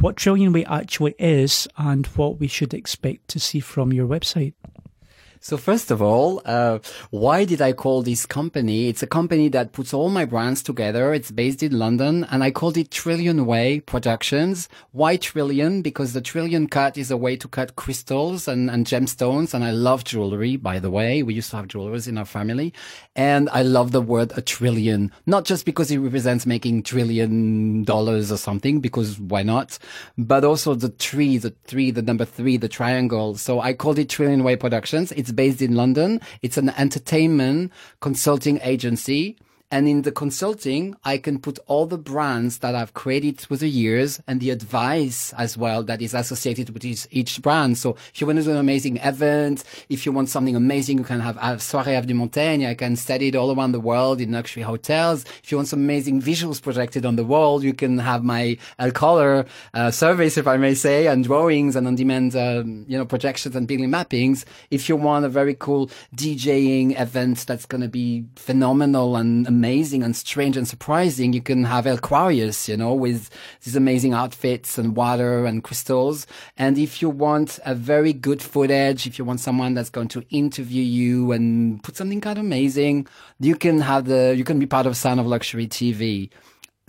what 0.00 0.16
Trillium 0.16 0.54
Way 0.54 0.64
actually 0.64 1.16
is 1.18 1.68
and 1.76 2.06
what 2.06 2.40
we 2.40 2.48
should 2.48 2.72
expect 2.72 3.28
to 3.28 3.38
see 3.38 3.60
from 3.60 3.92
your 3.92 4.08
website? 4.08 4.54
So 5.44 5.56
first 5.56 5.90
of 5.90 6.00
all, 6.00 6.40
uh, 6.44 6.78
why 7.10 7.44
did 7.44 7.60
I 7.60 7.72
call 7.72 8.02
this 8.02 8.26
company? 8.26 8.86
It's 8.86 9.02
a 9.02 9.08
company 9.08 9.48
that 9.48 9.72
puts 9.72 9.92
all 9.92 10.08
my 10.08 10.24
brands 10.24 10.62
together. 10.62 11.12
It's 11.12 11.32
based 11.32 11.64
in 11.64 11.76
London 11.76 12.22
and 12.30 12.44
I 12.44 12.52
called 12.52 12.76
it 12.76 12.92
Trillion 12.92 13.44
Way 13.44 13.80
Productions. 13.80 14.68
Why 14.92 15.16
Trillion? 15.16 15.82
Because 15.82 16.12
the 16.12 16.20
Trillion 16.20 16.68
cut 16.68 16.96
is 16.96 17.10
a 17.10 17.16
way 17.16 17.34
to 17.34 17.48
cut 17.48 17.74
crystals 17.74 18.46
and, 18.46 18.70
and 18.70 18.86
gemstones. 18.86 19.52
And 19.52 19.64
I 19.64 19.72
love 19.72 20.04
jewelry, 20.04 20.54
by 20.54 20.78
the 20.78 20.92
way. 20.92 21.24
We 21.24 21.34
used 21.34 21.50
to 21.50 21.56
have 21.56 21.66
jewelers 21.66 22.06
in 22.06 22.18
our 22.18 22.24
family. 22.24 22.72
And 23.16 23.48
I 23.50 23.62
love 23.62 23.90
the 23.90 24.00
word 24.00 24.32
a 24.36 24.42
trillion, 24.42 25.10
not 25.26 25.44
just 25.44 25.66
because 25.66 25.90
it 25.90 25.98
represents 25.98 26.46
making 26.46 26.84
trillion 26.84 27.82
dollars 27.82 28.30
or 28.30 28.36
something, 28.36 28.78
because 28.78 29.18
why 29.18 29.42
not? 29.42 29.76
But 30.16 30.44
also 30.44 30.76
the 30.76 30.90
three, 30.90 31.36
the 31.36 31.50
three, 31.64 31.90
the 31.90 32.00
number 32.00 32.24
three, 32.24 32.58
the 32.58 32.68
triangle. 32.68 33.34
So 33.34 33.60
I 33.60 33.72
called 33.72 33.98
it 33.98 34.08
Trillion 34.08 34.44
Way 34.44 34.54
Productions. 34.54 35.10
It's 35.10 35.31
based 35.34 35.62
in 35.62 35.74
London. 35.74 36.20
It's 36.42 36.56
an 36.56 36.70
entertainment 36.70 37.72
consulting 38.00 38.60
agency. 38.62 39.36
And 39.72 39.88
in 39.88 40.02
the 40.02 40.12
consulting, 40.12 40.96
I 41.02 41.16
can 41.16 41.38
put 41.38 41.58
all 41.66 41.86
the 41.86 41.96
brands 41.96 42.58
that 42.58 42.74
I've 42.74 42.92
created 42.92 43.38
through 43.38 43.56
the 43.56 43.70
years 43.70 44.20
and 44.28 44.38
the 44.38 44.50
advice 44.50 45.32
as 45.38 45.56
well 45.56 45.82
that 45.84 46.02
is 46.02 46.12
associated 46.12 46.68
with 46.74 46.84
each, 46.84 47.06
each 47.10 47.40
brand. 47.40 47.78
So 47.78 47.96
if 48.12 48.20
you 48.20 48.26
want 48.26 48.38
to 48.38 48.44
do 48.44 48.50
an 48.50 48.58
amazing 48.58 48.98
event, 48.98 49.64
if 49.88 50.04
you 50.04 50.12
want 50.12 50.28
something 50.28 50.54
amazing, 50.54 50.98
you 50.98 51.04
can 51.04 51.20
have 51.20 51.38
a 51.38 51.56
Soirée 51.56 51.94
Avenue 51.94 52.16
Montaigne. 52.16 52.66
I 52.66 52.74
can 52.74 52.96
study 52.96 53.28
it 53.28 53.34
all 53.34 53.56
around 53.56 53.72
the 53.72 53.80
world 53.80 54.20
in 54.20 54.32
luxury 54.32 54.62
hotels. 54.62 55.24
If 55.42 55.50
you 55.50 55.56
want 55.56 55.68
some 55.68 55.80
amazing 55.80 56.20
visuals 56.20 56.60
projected 56.60 57.06
on 57.06 57.16
the 57.16 57.24
wall, 57.24 57.64
you 57.64 57.72
can 57.72 57.96
have 57.96 58.22
my 58.22 58.58
El 58.78 58.90
Color 58.90 59.46
uh, 59.72 59.90
service, 59.90 60.36
if 60.36 60.46
I 60.46 60.58
may 60.58 60.74
say, 60.74 61.06
and 61.06 61.24
drawings 61.24 61.76
and 61.76 61.86
on-demand, 61.86 62.36
um, 62.36 62.84
you 62.88 62.98
know, 62.98 63.06
projections 63.06 63.56
and 63.56 63.66
building 63.66 63.88
mappings. 63.88 64.44
If 64.70 64.90
you 64.90 64.96
want 64.96 65.24
a 65.24 65.30
very 65.30 65.54
cool 65.54 65.90
DJing 66.14 67.00
event 67.00 67.46
that's 67.46 67.64
going 67.64 67.80
to 67.80 67.88
be 67.88 68.26
phenomenal 68.36 69.16
and 69.16 69.46
amazing, 69.46 69.61
amazing 69.62 70.02
and 70.02 70.16
strange 70.16 70.56
and 70.56 70.66
surprising. 70.66 71.32
You 71.32 71.40
can 71.40 71.62
have 71.62 71.86
Aquarius, 71.86 72.68
you 72.68 72.76
know, 72.76 72.94
with 72.94 73.30
these 73.62 73.76
amazing 73.76 74.12
outfits 74.12 74.76
and 74.76 74.96
water 74.96 75.46
and 75.46 75.62
crystals. 75.62 76.26
And 76.58 76.76
if 76.76 77.00
you 77.00 77.08
want 77.08 77.60
a 77.64 77.72
very 77.72 78.12
good 78.12 78.42
footage, 78.42 79.06
if 79.06 79.20
you 79.20 79.24
want 79.24 79.38
someone 79.38 79.74
that's 79.74 79.88
going 79.88 80.08
to 80.08 80.24
interview 80.30 80.82
you 80.82 81.30
and 81.30 81.80
put 81.84 81.96
something 81.96 82.20
kind 82.20 82.38
of 82.40 82.44
amazing, 82.44 83.06
you 83.38 83.54
can 83.54 83.78
have 83.82 84.06
the, 84.06 84.34
you 84.36 84.42
can 84.42 84.58
be 84.58 84.66
part 84.66 84.86
of 84.86 84.96
Sound 84.96 85.20
of 85.20 85.26
Luxury 85.28 85.68
TV 85.68 86.28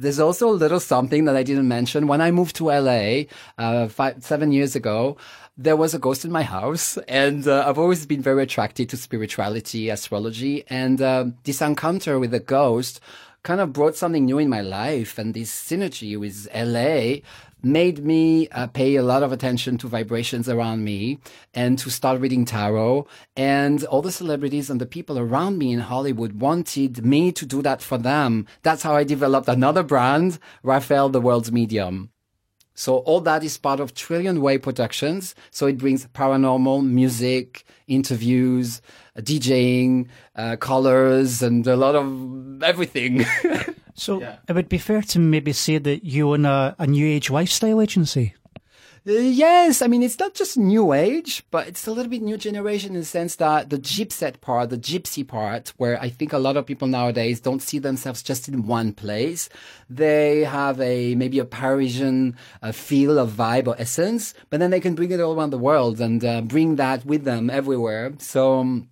there's 0.03 0.19
also 0.19 0.50
a 0.50 0.51
little 0.51 0.79
something 0.79 1.25
that 1.25 1.36
I 1.36 1.43
didn't 1.43 1.67
mention. 1.67 2.07
When 2.07 2.22
I 2.22 2.31
moved 2.31 2.55
to 2.57 2.65
LA 2.65 3.24
uh, 3.57 3.88
five, 3.88 4.24
seven 4.24 4.51
years 4.51 4.75
ago, 4.75 5.17
there 5.57 5.77
was 5.77 5.93
a 5.93 6.00
ghost 6.00 6.25
in 6.25 6.31
my 6.31 6.43
house, 6.43 6.98
and 7.07 7.48
uh, 7.48 7.65
I've 7.67 7.77
always 7.77 8.05
been 8.05 8.22
very 8.22 8.43
attracted 8.43 8.89
to 8.89 8.98
spirituality, 8.98 9.89
astrology, 9.89 10.63
and 10.67 11.01
uh, 11.01 11.25
this 11.43 11.62
encounter 11.62 12.19
with 12.19 12.31
the 12.31 12.39
ghost 12.39 13.00
kind 13.43 13.62
of 13.62 13.74
brought 13.74 13.95
something 13.95 14.25
new 14.25 14.39
in 14.39 14.50
my 14.50 14.62
life. 14.62 15.17
And 15.17 15.33
this 15.33 15.51
synergy 15.51 16.17
with 16.19 16.48
LA 16.55 17.22
made 17.63 18.05
me 18.05 18.48
uh, 18.50 18.67
pay 18.67 18.96
a 18.96 19.03
lot 19.03 19.24
of 19.24 19.32
attention 19.32 19.77
to 19.79 19.88
vibrations 19.88 20.50
around 20.50 20.84
me 20.84 21.20
and 21.53 21.79
to 21.79 21.89
start 21.89 22.20
reading 22.20 22.46
tarot. 22.46 23.08
And 23.36 23.84
all 23.86 24.01
the 24.01 24.12
celebrities 24.12 24.70
and 24.70 24.82
the 24.82 24.86
people 24.86 25.17
around 25.17 25.58
me 25.58 25.72
in 25.72 25.79
Hollywood 25.79 26.39
wanted 26.39 27.05
me 27.05 27.32
to 27.32 27.46
do 27.46 27.62
that 27.62 27.82
for 27.82 27.98
them. 27.98 28.46
That's 28.62 28.84
how 28.84 28.96
I 28.96 29.03
developed 29.03 29.48
another 29.48 29.84
brand, 29.84 30.39
Raphael, 30.62 31.10
the 31.10 31.22
world's 31.22 31.51
medium. 31.51 32.10
So 32.75 32.98
all 33.00 33.22
that 33.22 33.43
is 33.43 33.58
part 33.58 33.79
of 33.79 33.93
Trillion 33.93 34.41
Way 34.41 34.58
Productions. 34.58 35.36
So 35.51 35.67
it 35.67 35.77
brings 35.77 36.08
paranormal 36.08 36.84
music, 36.84 37.65
interviews, 37.88 38.82
uh, 39.15 39.22
DJing, 39.22 40.08
uh, 40.36 40.55
colors, 40.55 41.43
and 41.43 41.65
a 41.67 41.75
lot 41.75 41.96
of 41.96 42.63
everything. 42.63 43.25
so 43.93 44.21
yeah. 44.21 44.38
it 44.47 44.53
would 44.53 44.69
be 44.69 44.77
fair 44.77 45.01
to 45.01 45.19
maybe 45.19 45.53
say 45.53 45.77
that 45.77 46.03
you 46.03 46.33
own 46.33 46.45
a, 46.45 46.75
a 46.79 46.88
new 46.88 47.05
age 47.05 47.29
lifestyle 47.29 47.81
agency. 47.81 48.35
Uh, 49.05 49.12
yes, 49.12 49.81
I 49.81 49.88
mean, 49.88 50.01
it's 50.01 50.17
not 50.17 50.33
just 50.33 50.57
new 50.57 50.93
age, 50.93 51.43
but 51.51 51.67
it's 51.67 51.88
a 51.88 51.91
little 51.91 52.09
bit 52.09 52.21
new 52.21 52.38
generation 52.38 52.95
in 52.95 53.01
the 53.01 53.05
sense 53.05 53.35
that 53.35 53.69
the 53.69 53.77
gypset 53.77 54.39
part, 54.39 54.69
the 54.69 54.77
gypsy 54.77 55.27
part, 55.27 55.73
where 55.75 56.01
I 56.01 56.07
think 56.07 56.31
a 56.31 56.38
lot 56.38 56.55
of 56.55 56.65
people 56.65 56.88
nowadays 56.88 57.41
don't 57.41 57.62
see 57.62 57.79
themselves 57.79 58.23
just 58.23 58.47
in 58.47 58.65
one 58.65 58.93
place. 58.93 59.50
They 59.89 60.45
have 60.45 60.79
a, 60.79 61.15
maybe 61.15 61.39
a 61.39 61.45
Parisian 61.45 62.38
uh, 62.62 62.71
feel 62.71 63.19
of 63.19 63.31
vibe 63.31 63.67
or 63.67 63.75
essence, 63.77 64.33
but 64.50 64.62
then 64.62 64.71
they 64.71 64.79
can 64.79 64.95
bring 64.95 65.12
it 65.12 65.19
all 65.19 65.35
around 65.38 65.50
the 65.50 65.57
world 65.57 66.00
and 66.00 66.23
uh, 66.23 66.39
bring 66.39 66.77
that 66.77 67.05
with 67.05 67.25
them 67.25 67.50
everywhere. 67.50 68.13
So, 68.19 68.59
um, 68.59 68.88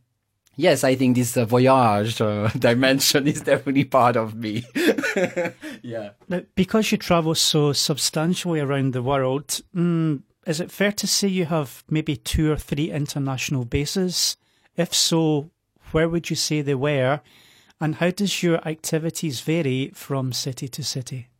yes, 0.61 0.83
I 0.83 0.95
think 0.95 1.15
this 1.15 1.35
uh, 1.35 1.45
voyage 1.45 2.21
uh, 2.21 2.47
dimension 2.57 3.27
is 3.27 3.41
definitely 3.41 3.85
part 3.85 4.15
of 4.15 4.35
me. 4.35 4.63
yeah. 5.81 6.11
Now, 6.29 6.41
because 6.55 6.91
you 6.91 6.97
travel 6.97 7.35
so 7.35 7.73
substantially 7.73 8.59
around 8.59 8.93
the 8.93 9.01
world, 9.01 9.61
mm, 9.75 10.21
is 10.45 10.59
it 10.59 10.71
fair 10.71 10.91
to 10.93 11.07
say 11.07 11.27
you 11.27 11.45
have 11.45 11.83
maybe 11.89 12.15
two 12.15 12.51
or 12.51 12.57
three 12.57 12.91
international 12.91 13.65
bases? 13.65 14.37
If 14.77 14.93
so, 14.93 15.49
where 15.91 16.07
would 16.07 16.29
you 16.29 16.35
say 16.35 16.61
they 16.61 16.75
were? 16.75 17.21
And 17.79 17.95
how 17.95 18.11
does 18.11 18.43
your 18.43 18.65
activities 18.67 19.41
vary 19.41 19.91
from 19.95 20.33
city 20.33 20.67
to 20.67 20.83
city? 20.83 21.30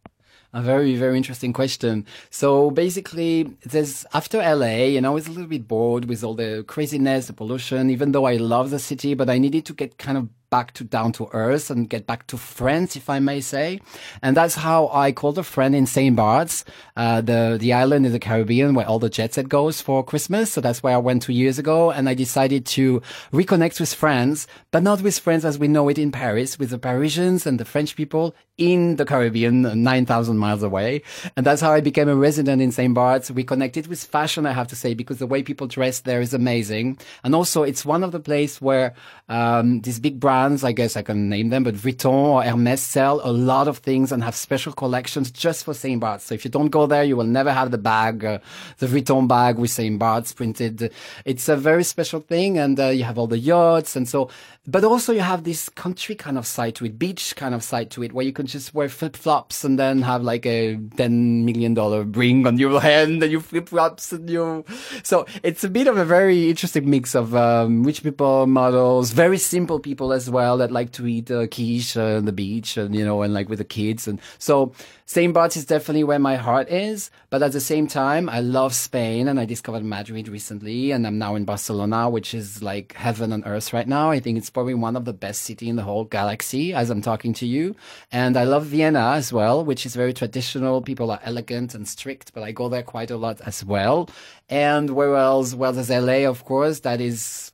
A 0.54 0.62
very, 0.62 0.96
very 0.98 1.16
interesting 1.16 1.54
question. 1.54 2.06
So 2.30 2.72
basically, 2.72 3.44
there's 3.66 4.06
after 4.14 4.40
LA, 4.40 4.98
and 4.98 5.08
I 5.08 5.10
was 5.10 5.28
a 5.28 5.32
little 5.32 5.48
bit 5.48 5.66
bored 5.66 6.06
with 6.06 6.26
all 6.26 6.36
the 6.36 6.66
craziness, 6.68 7.28
the 7.28 7.34
pollution, 7.34 7.90
even 7.90 8.12
though 8.12 8.26
I 8.26 8.36
love 8.36 8.70
the 8.70 8.80
city, 8.80 9.14
but 9.14 9.30
I 9.30 9.38
needed 9.38 9.66
to 9.68 9.74
get 9.74 9.98
kind 9.98 10.18
of 10.18 10.28
back 10.52 10.74
to 10.74 10.84
down 10.84 11.14
to 11.14 11.30
earth 11.32 11.72
and 11.72 11.90
get 11.90 12.06
back 12.06 12.28
to 12.28 12.38
friends, 12.38 12.96
if 12.96 13.10
I 13.10 13.20
may 13.20 13.40
say. 13.42 13.80
And 14.22 14.38
that's 14.38 14.56
how 14.56 14.90
I 14.94 15.14
called 15.14 15.40
a 15.40 15.44
friend 15.44 15.74
in 15.74 15.88
St. 15.88 16.16
Bart's, 16.16 16.66
uh, 16.98 17.22
the, 17.22 17.58
the 17.60 17.74
island 17.74 18.06
in 18.06 18.12
the 18.12 18.20
Caribbean 18.20 18.76
where 18.76 18.86
all 18.86 19.00
the 19.00 19.10
jet 19.10 19.34
set 19.34 19.48
goes 19.50 19.82
for 19.82 20.04
Christmas. 20.04 20.52
So 20.52 20.62
that's 20.62 20.84
where 20.84 20.94
I 20.94 20.98
went 20.98 21.24
two 21.24 21.34
years 21.34 21.58
ago. 21.58 21.90
And 21.90 22.08
I 22.08 22.14
decided 22.14 22.66
to 22.78 23.02
reconnect 23.32 23.80
with 23.80 23.94
friends, 23.94 24.46
but 24.72 24.84
not 24.84 25.02
with 25.02 25.18
friends 25.18 25.46
as 25.46 25.58
we 25.58 25.70
know 25.70 25.88
it 25.88 25.98
in 25.98 26.12
Paris, 26.12 26.60
with 26.60 26.70
the 26.70 26.78
Parisians 26.78 27.48
and 27.48 27.58
the 27.58 27.66
French 27.66 27.96
people 27.96 28.36
in 28.58 28.98
the 28.98 29.06
Caribbean, 29.06 29.62
9,000 29.84 30.38
miles 30.38 30.62
away. 30.62 31.02
And 31.36 31.46
that's 31.46 31.62
how 31.62 31.72
I 31.72 31.82
became 31.82 32.10
a 32.10 32.16
resident 32.16 32.62
in 32.62 32.72
St. 32.72 32.94
Bart's. 32.94 33.32
We 33.32 33.44
connected 33.44 33.88
with 33.88 34.04
fashion, 34.04 34.46
I 34.46 34.52
have 34.52 34.68
to 34.68 34.76
say, 34.76 34.94
because 34.94 35.18
the 35.18 35.26
way 35.26 35.42
people 35.42 35.66
dress 35.66 36.02
there 36.02 36.22
is 36.22 36.34
amazing. 36.34 37.00
And 37.24 37.34
also 37.34 37.64
it's 37.64 37.86
one 37.86 38.04
of 38.04 38.12
the 38.12 38.20
places 38.20 38.62
where, 38.62 38.94
um, 39.30 39.82
these 39.82 40.00
big 40.00 40.20
brands 40.20 40.41
brands, 40.42 40.64
I 40.64 40.72
guess 40.72 40.98
I 40.98 41.04
can 41.04 41.30
name 41.30 41.50
them, 41.50 41.64
but 41.64 41.76
Vuitton 41.76 42.12
or 42.12 42.44
Hermes 42.44 42.82
sell 42.82 43.22
a 43.24 43.32
lot 43.32 43.68
of 43.68 43.78
things 43.78 44.12
and 44.12 44.24
have 44.24 44.36
special 44.36 44.74
collections 44.74 45.30
just 45.30 45.64
for 45.66 45.74
Saint 45.74 46.00
Barts. 46.00 46.26
So 46.26 46.34
if 46.34 46.44
you 46.44 46.50
don't 46.50 46.70
go 46.70 46.88
there, 46.88 47.04
you 47.04 47.16
will 47.16 47.26
never 47.40 47.52
have 47.52 47.70
the 47.70 47.78
bag, 47.78 48.26
uh, 48.26 48.40
the 48.80 48.88
Vuitton 48.88 49.28
bag 49.28 49.60
with 49.60 49.70
Saint 49.70 50.00
Barts 50.00 50.34
printed. 50.34 50.92
It's 51.26 51.48
a 51.48 51.56
very 51.56 51.84
special 51.84 52.22
thing. 52.22 52.58
And 52.58 52.80
uh, 52.80 52.88
you 52.88 53.04
have 53.04 53.20
all 53.20 53.28
the 53.28 53.38
yachts. 53.38 53.96
And 53.96 54.10
so, 54.10 54.30
but 54.68 54.84
also 54.84 55.12
you 55.12 55.22
have 55.22 55.44
this 55.44 55.70
country 55.70 56.16
kind 56.16 56.38
of 56.38 56.46
side 56.46 56.76
to 56.76 56.86
it, 56.86 56.98
beach 56.98 57.36
kind 57.36 57.54
of 57.54 57.64
side 57.64 57.90
to 57.92 58.04
it, 58.04 58.14
where 58.14 58.26
you 58.26 58.34
can 58.34 58.46
just 58.46 58.74
wear 58.74 58.90
flip 58.90 59.16
flops 59.16 59.64
and 59.64 59.78
then 59.78 60.02
have 60.02 60.24
like 60.24 60.46
a 60.46 60.76
$10 60.76 61.44
million 61.44 61.74
ring 62.12 62.48
on 62.48 62.58
your 62.58 62.80
hand 62.90 63.24
and 63.24 63.32
you 63.32 63.40
flip 63.40 63.70
flops 63.70 64.12
and 64.12 64.30
you, 64.30 64.66
so 65.04 65.26
it's 65.44 65.64
a 65.64 65.70
bit 65.70 65.88
of 65.88 65.98
a 65.98 66.06
very 66.06 66.50
interesting 66.50 66.90
mix 66.90 67.16
of, 67.16 67.36
um, 67.36 67.84
rich 67.84 68.04
people, 68.04 68.46
models, 68.48 69.12
very 69.12 69.38
simple 69.38 69.80
people 69.80 70.14
as 70.14 70.30
well 70.32 70.58
that 70.58 70.72
like 70.72 70.92
to 70.94 71.08
eat 71.08 71.30
uh, 71.30 71.48
quiche 71.48 71.98
on 71.98 72.26
the 72.26 72.32
beach 72.32 72.78
and, 72.78 72.96
you 72.96 73.06
know, 73.06 73.22
and 73.22 73.34
like 73.34 73.50
with 73.50 73.60
the 73.60 73.66
kids. 73.66 74.08
And 74.08 74.20
so 74.38 74.74
St. 75.06 75.34
Barts 75.34 75.58
is 75.58 75.66
definitely 75.66 76.04
where 76.04 76.20
my 76.20 76.36
heart 76.36 76.70
is. 76.70 77.12
But 77.30 77.44
at 77.44 77.52
the 77.52 77.60
same 77.60 77.88
time, 77.88 78.30
I 78.30 78.40
love 78.40 78.74
Spain 78.74 79.28
and 79.28 79.40
I 79.40 79.46
discovered 79.46 79.84
Madrid 79.84 80.28
recently 80.28 80.92
and 80.92 81.06
I'm 81.06 81.18
now 81.18 81.36
in 81.36 81.46
Barcelona, 81.46 82.10
which 82.10 82.34
is 82.34 82.64
like 82.64 82.94
heaven 82.94 83.34
on 83.34 83.44
earth 83.46 83.74
right 83.74 83.88
now. 83.88 84.12
I 84.12 84.20
think 84.20 84.38
it's 84.38 84.50
probably 84.50 84.74
one 84.74 84.96
of 84.96 85.06
the 85.06 85.14
best 85.14 85.44
city 85.44 85.70
in 85.70 85.76
the 85.76 85.84
whole 85.84 86.06
galaxy 86.06 86.74
as 86.74 86.90
I'm 86.90 87.02
talking 87.02 87.34
to 87.36 87.46
you. 87.46 87.76
And 88.12 88.38
I 88.38 88.46
love 88.46 88.66
Vienna 88.66 89.12
as 89.12 89.34
well, 89.34 89.64
which 89.66 89.86
is 89.86 89.96
very 89.96 90.14
traditional. 90.14 90.82
People 90.82 91.12
are 91.12 91.20
elegant 91.24 91.76
and 91.76 91.88
strict, 91.88 92.34
but 92.34 92.44
I 92.44 92.52
go 92.52 92.70
there 92.70 92.84
quite 92.84 93.12
a 93.12 93.18
lot 93.18 93.42
as 93.42 93.64
well. 93.64 94.10
And 94.50 94.92
where 94.92 95.16
else? 95.16 95.54
Well, 95.54 95.74
there's 95.74 95.90
LA, 95.90 96.30
of 96.30 96.46
course. 96.46 96.82
That 96.82 97.02
is 97.02 97.52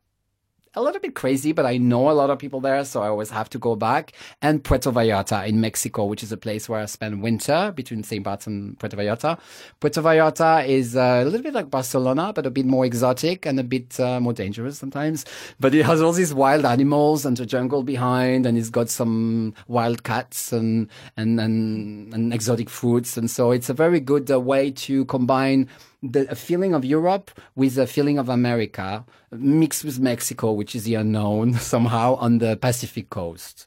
a 0.78 0.82
little 0.82 1.02
bit 1.02 1.16
crazy, 1.16 1.52
but 1.52 1.66
I 1.66 1.78
know 1.78 2.10
a 2.10 2.14
lot 2.14 2.30
of 2.30 2.38
people 2.38 2.62
there, 2.62 2.84
so 2.86 3.02
I 3.02 3.08
always 3.08 3.32
have 3.32 3.50
to 3.50 3.60
go 3.60 3.76
back. 3.76 4.14
And 4.42 4.64
Puerto 4.64 4.92
Vallarta 4.92 5.48
in 5.48 5.60
Mexico, 5.60 6.06
which 6.06 6.24
is 6.24 6.32
a 6.32 6.38
place 6.38 6.70
where 6.70 6.80
I 6.80 6.86
spend 6.86 7.22
winter 7.24 7.74
between 7.76 8.04
St. 8.04 8.24
Bart's 8.24 8.48
and 8.48 8.78
Puerto 8.80 8.96
Vallarta. 8.96 9.40
Puerto 9.80 10.02
Vallarta 10.02 10.68
is 10.68 10.96
uh, 10.96 11.22
a 11.22 11.26
little 11.26 11.42
bit 11.42 11.54
like 11.54 11.70
Barcelona, 11.72 12.32
but 12.34 12.46
a 12.46 12.52
bit 12.52 12.66
more 12.66 12.86
exotic 12.86 13.46
and 13.46 13.60
a 13.60 13.64
bit 13.64 14.00
uh, 14.00 14.20
more 14.20 14.34
dangerous 14.34 14.78
sometimes. 14.78 15.26
But 15.60 15.74
it 15.74 15.86
has 15.86 16.02
all 16.02 16.14
these 16.14 16.34
wild 16.34 16.66
animals 16.66 17.26
and 17.26 17.36
the 17.36 17.46
jungle 17.46 17.84
behind, 17.84 18.46
and 18.46 18.58
it's 18.58 18.70
got 18.70 18.90
some 18.90 19.54
wild 19.68 20.04
cats 20.04 20.54
and 20.54 20.90
and 21.18 21.40
and, 21.40 22.14
and 22.14 22.34
exotic 22.34 22.70
fruits, 22.70 23.18
and 23.18 23.30
so 23.30 23.52
it's 23.52 23.70
a 23.70 23.74
very 23.74 24.00
good 24.00 24.30
uh, 24.30 24.40
way 24.40 24.72
to 24.72 25.06
combine 25.06 25.68
the 26.04 26.36
feeling 26.36 26.74
of 26.74 26.86
Europe 26.86 27.32
with 27.56 27.78
a 27.78 27.88
feeling 27.88 28.18
of 28.18 28.30
America 28.30 29.06
mixed 29.32 29.84
with 29.84 30.00
Mexico, 30.00 30.52
which 30.52 30.76
is 30.76 30.84
the 30.84 30.96
unknown 30.96 31.54
somehow 31.74 32.16
on 32.16 32.38
the 32.38 32.56
Pacific 32.58 33.10
coast. 33.10 33.66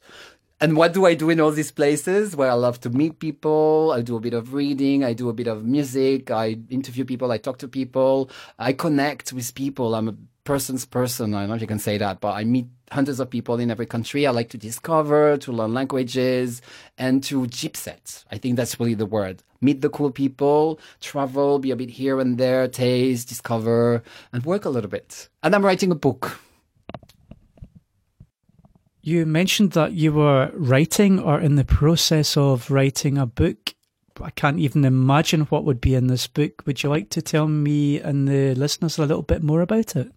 And 0.62 0.76
what 0.76 0.92
do 0.92 1.06
I 1.06 1.14
do 1.14 1.30
in 1.30 1.40
all 1.40 1.50
these 1.50 1.70
places? 1.72 2.37
Well, 2.37 2.50
I 2.50 2.52
love 2.52 2.80
to 2.80 2.90
meet 2.90 3.18
people. 3.18 3.92
I 3.94 4.02
do 4.02 4.16
a 4.16 4.20
bit 4.20 4.34
of 4.34 4.52
reading. 4.52 5.02
I 5.02 5.14
do 5.14 5.30
a 5.30 5.32
bit 5.32 5.46
of 5.46 5.64
music. 5.64 6.30
I 6.30 6.58
interview 6.68 7.06
people. 7.06 7.32
I 7.32 7.38
talk 7.38 7.56
to 7.58 7.68
people. 7.68 8.30
I 8.58 8.75
connect 8.75 9.32
with 9.32 9.54
people. 9.54 9.94
I'm 9.94 10.08
a 10.08 10.14
person's 10.44 10.84
person. 10.84 11.32
I 11.32 11.40
don't 11.40 11.49
know 11.49 11.54
if 11.54 11.62
you 11.62 11.66
can 11.66 11.78
say 11.78 11.96
that, 11.96 12.20
but 12.20 12.32
I 12.32 12.44
meet 12.44 12.66
hundreds 12.90 13.20
of 13.20 13.30
people 13.30 13.58
in 13.58 13.70
every 13.70 13.87
country. 13.87 14.26
I 14.26 14.32
like 14.32 14.50
to 14.50 14.58
discover, 14.58 15.38
to 15.38 15.50
learn 15.50 15.72
languages, 15.72 16.60
and 16.99 17.25
to 17.25 17.46
gypset. 17.46 18.25
I 18.30 18.37
think 18.37 18.56
that's 18.56 18.78
really 18.78 18.94
the 18.94 19.06
word. 19.06 19.42
Meet 19.61 19.83
the 19.83 19.90
cool 19.90 20.11
people, 20.11 20.81
travel, 21.00 21.59
be 21.59 21.71
a 21.71 21.76
bit 21.76 21.90
here 21.90 22.19
and 22.19 22.38
there, 22.38 22.67
taste, 22.67 23.29
discover, 23.29 24.02
and 24.33 24.45
work 24.45 24.64
a 24.64 24.71
little 24.71 24.90
bit. 24.90 25.29
And 25.43 25.55
I'm 25.55 25.64
writing 25.64 25.90
a 25.90 25.95
book. 25.95 26.40
You 29.02 29.25
mentioned 29.26 29.73
that 29.73 29.93
you 29.93 30.12
were 30.12 30.50
writing 30.55 31.19
or 31.19 31.40
in 31.40 31.57
the 31.57 31.64
process 31.64 32.37
of 32.37 32.71
writing 32.71 33.17
a 33.19 33.26
book. 33.26 33.75
I 34.21 34.31
can't 34.31 34.59
even 34.59 34.85
imagine 34.85 35.43
what 35.43 35.64
would 35.64 35.81
be 35.81 35.95
in 35.95 36.09
this 36.09 36.26
book. 36.26 36.62
Would 36.67 36.83
you 36.83 36.90
like 36.90 37.09
to 37.11 37.23
tell 37.23 37.49
me 37.49 37.99
and 37.99 38.29
the 38.29 38.55
listeners 38.55 38.99
a 38.99 39.02
little 39.02 39.23
bit 39.23 39.43
more 39.43 39.62
about 39.62 39.97
it? 39.97 40.12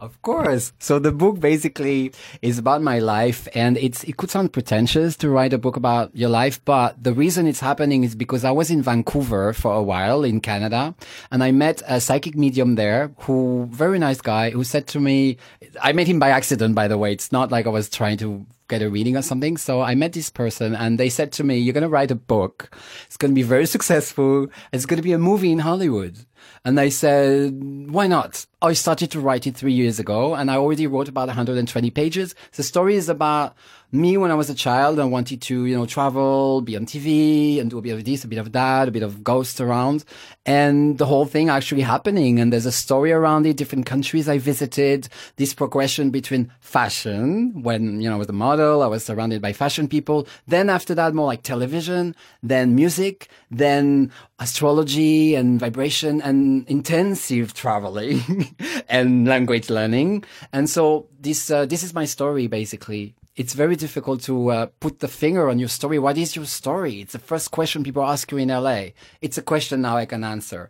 Of 0.00 0.20
course. 0.22 0.72
So 0.78 0.98
the 0.98 1.12
book 1.12 1.40
basically 1.40 2.12
is 2.40 2.58
about 2.58 2.80
my 2.80 3.00
life 3.00 3.46
and 3.54 3.76
it's, 3.76 4.02
it 4.04 4.16
could 4.16 4.30
sound 4.30 4.52
pretentious 4.52 5.14
to 5.18 5.28
write 5.28 5.52
a 5.52 5.58
book 5.58 5.76
about 5.76 6.16
your 6.16 6.30
life, 6.30 6.64
but 6.64 7.02
the 7.02 7.12
reason 7.12 7.46
it's 7.46 7.60
happening 7.60 8.02
is 8.02 8.14
because 8.14 8.42
I 8.42 8.50
was 8.50 8.70
in 8.70 8.82
Vancouver 8.82 9.52
for 9.52 9.74
a 9.74 9.82
while 9.82 10.24
in 10.24 10.40
Canada 10.40 10.94
and 11.30 11.44
I 11.44 11.50
met 11.52 11.82
a 11.86 12.00
psychic 12.00 12.34
medium 12.34 12.76
there 12.76 13.12
who, 13.18 13.68
very 13.70 13.98
nice 13.98 14.22
guy 14.22 14.50
who 14.50 14.64
said 14.64 14.86
to 14.88 15.00
me, 15.00 15.36
I 15.82 15.92
met 15.92 16.06
him 16.06 16.18
by 16.18 16.30
accident, 16.30 16.74
by 16.74 16.88
the 16.88 16.96
way. 16.96 17.12
It's 17.12 17.30
not 17.30 17.50
like 17.50 17.66
I 17.66 17.70
was 17.70 17.90
trying 17.90 18.16
to 18.18 18.46
get 18.70 18.80
a 18.80 18.88
reading 18.88 19.16
or 19.16 19.22
something. 19.22 19.56
So 19.58 19.82
I 19.82 19.94
met 19.94 20.14
this 20.14 20.30
person 20.30 20.74
and 20.74 20.98
they 20.98 21.10
said 21.10 21.32
to 21.32 21.44
me, 21.44 21.58
you're 21.58 21.74
going 21.74 21.82
to 21.82 21.88
write 21.88 22.10
a 22.10 22.14
book. 22.14 22.74
It's 23.04 23.18
going 23.18 23.32
to 23.32 23.34
be 23.34 23.42
very 23.42 23.66
successful. 23.66 24.46
It's 24.72 24.86
going 24.86 24.96
to 24.96 25.02
be 25.02 25.12
a 25.12 25.18
movie 25.18 25.52
in 25.52 25.58
Hollywood. 25.58 26.24
And 26.64 26.80
I 26.80 26.88
said, 26.88 27.90
why 27.90 28.06
not? 28.06 28.46
I 28.62 28.72
started 28.72 29.10
to 29.10 29.20
write 29.20 29.46
it 29.46 29.56
three 29.56 29.72
years 29.72 29.98
ago 29.98 30.34
and 30.34 30.50
I 30.50 30.56
already 30.56 30.86
wrote 30.86 31.08
about 31.08 31.26
120 31.26 31.90
pages. 31.90 32.34
The 32.52 32.62
story 32.62 32.94
is 32.94 33.08
about 33.08 33.54
me 33.92 34.16
when 34.16 34.30
I 34.30 34.34
was 34.34 34.48
a 34.48 34.54
child 34.54 35.00
I 35.00 35.04
wanted 35.04 35.42
to, 35.42 35.66
you 35.66 35.76
know, 35.76 35.86
travel, 35.86 36.60
be 36.60 36.76
on 36.76 36.86
TV 36.86 37.60
and 37.60 37.70
do 37.70 37.78
a 37.78 37.82
bit 37.82 37.92
of 37.92 38.04
this, 38.04 38.24
a 38.24 38.28
bit 38.28 38.38
of 38.38 38.52
that, 38.52 38.88
a 38.88 38.90
bit 38.90 39.02
of 39.02 39.24
ghost 39.24 39.60
around 39.60 40.04
and 40.46 40.98
the 40.98 41.06
whole 41.06 41.26
thing 41.26 41.48
actually 41.48 41.82
happening. 41.82 42.40
And 42.40 42.52
there's 42.52 42.66
a 42.66 42.72
story 42.72 43.12
around 43.12 43.46
it, 43.46 43.56
different 43.56 43.86
countries 43.86 44.28
I 44.28 44.38
visited, 44.38 45.08
this 45.36 45.54
progression 45.54 46.10
between 46.10 46.52
fashion 46.60 47.62
when, 47.62 48.00
you 48.00 48.08
know, 48.08 48.16
I 48.16 48.18
was 48.18 48.28
a 48.28 48.32
model, 48.32 48.82
I 48.82 48.86
was 48.86 49.04
surrounded 49.04 49.42
by 49.42 49.52
fashion 49.52 49.88
people. 49.88 50.26
Then 50.46 50.70
after 50.70 50.94
that, 50.94 51.14
more 51.14 51.26
like 51.26 51.42
television, 51.42 52.14
then 52.42 52.74
music, 52.74 53.28
then 53.50 54.10
astrology 54.38 55.34
and 55.34 55.60
vibration 55.60 56.22
and 56.22 56.66
intensive 56.68 57.54
traveling 57.54 58.54
and 58.88 59.26
language 59.26 59.68
learning. 59.68 60.24
And 60.52 60.70
so 60.70 61.06
this, 61.20 61.50
uh, 61.50 61.66
this 61.66 61.82
is 61.82 61.92
my 61.92 62.04
story 62.06 62.46
basically 62.46 63.14
it's 63.40 63.54
very 63.54 63.74
difficult 63.74 64.20
to 64.20 64.50
uh, 64.50 64.66
put 64.80 64.98
the 64.98 65.08
finger 65.08 65.48
on 65.48 65.58
your 65.58 65.70
story. 65.70 65.98
What 65.98 66.18
is 66.18 66.36
your 66.36 66.44
story? 66.44 67.00
It's 67.00 67.14
the 67.14 67.18
first 67.18 67.50
question 67.50 67.82
people 67.82 68.02
ask 68.02 68.30
you 68.30 68.36
in 68.36 68.48
LA. 68.48 68.88
It's 69.22 69.38
a 69.38 69.42
question 69.42 69.80
now 69.80 69.96
I 69.96 70.04
can 70.04 70.24
answer. 70.24 70.68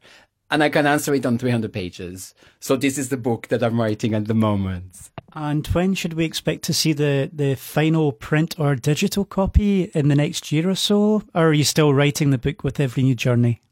And 0.53 0.63
I 0.63 0.69
can 0.69 0.87
answer 0.87 1.13
it 1.13 1.27
on 1.27 1.37
300 1.37 1.73
pages. 1.73 2.33
So 2.61 2.77
this 2.77 2.97
is 2.97 3.09
the 3.09 3.17
book 3.17 3.49
that 3.49 3.65
I'm 3.65 3.81
writing 3.81 4.15
at 4.15 4.27
the 4.27 4.35
moment. 4.35 5.11
And 5.33 5.67
when 5.67 5.95
should 5.95 6.13
we 6.13 6.25
expect 6.25 6.63
to 6.65 6.73
see 6.73 6.93
the, 6.93 7.29
the 7.33 7.57
final 7.57 8.13
print 8.13 8.55
or 8.57 8.77
digital 8.77 9.25
copy 9.25 9.91
in 9.93 10.07
the 10.07 10.15
next 10.15 10.53
year 10.53 10.71
or 10.71 10.77
so? 10.77 11.25
Or 11.35 11.49
are 11.49 11.53
you 11.53 11.65
still 11.65 11.93
writing 11.93 12.31
the 12.31 12.39
book 12.39 12.63
with 12.63 12.79
every 12.79 13.03
new 13.03 13.17
journey? 13.17 13.63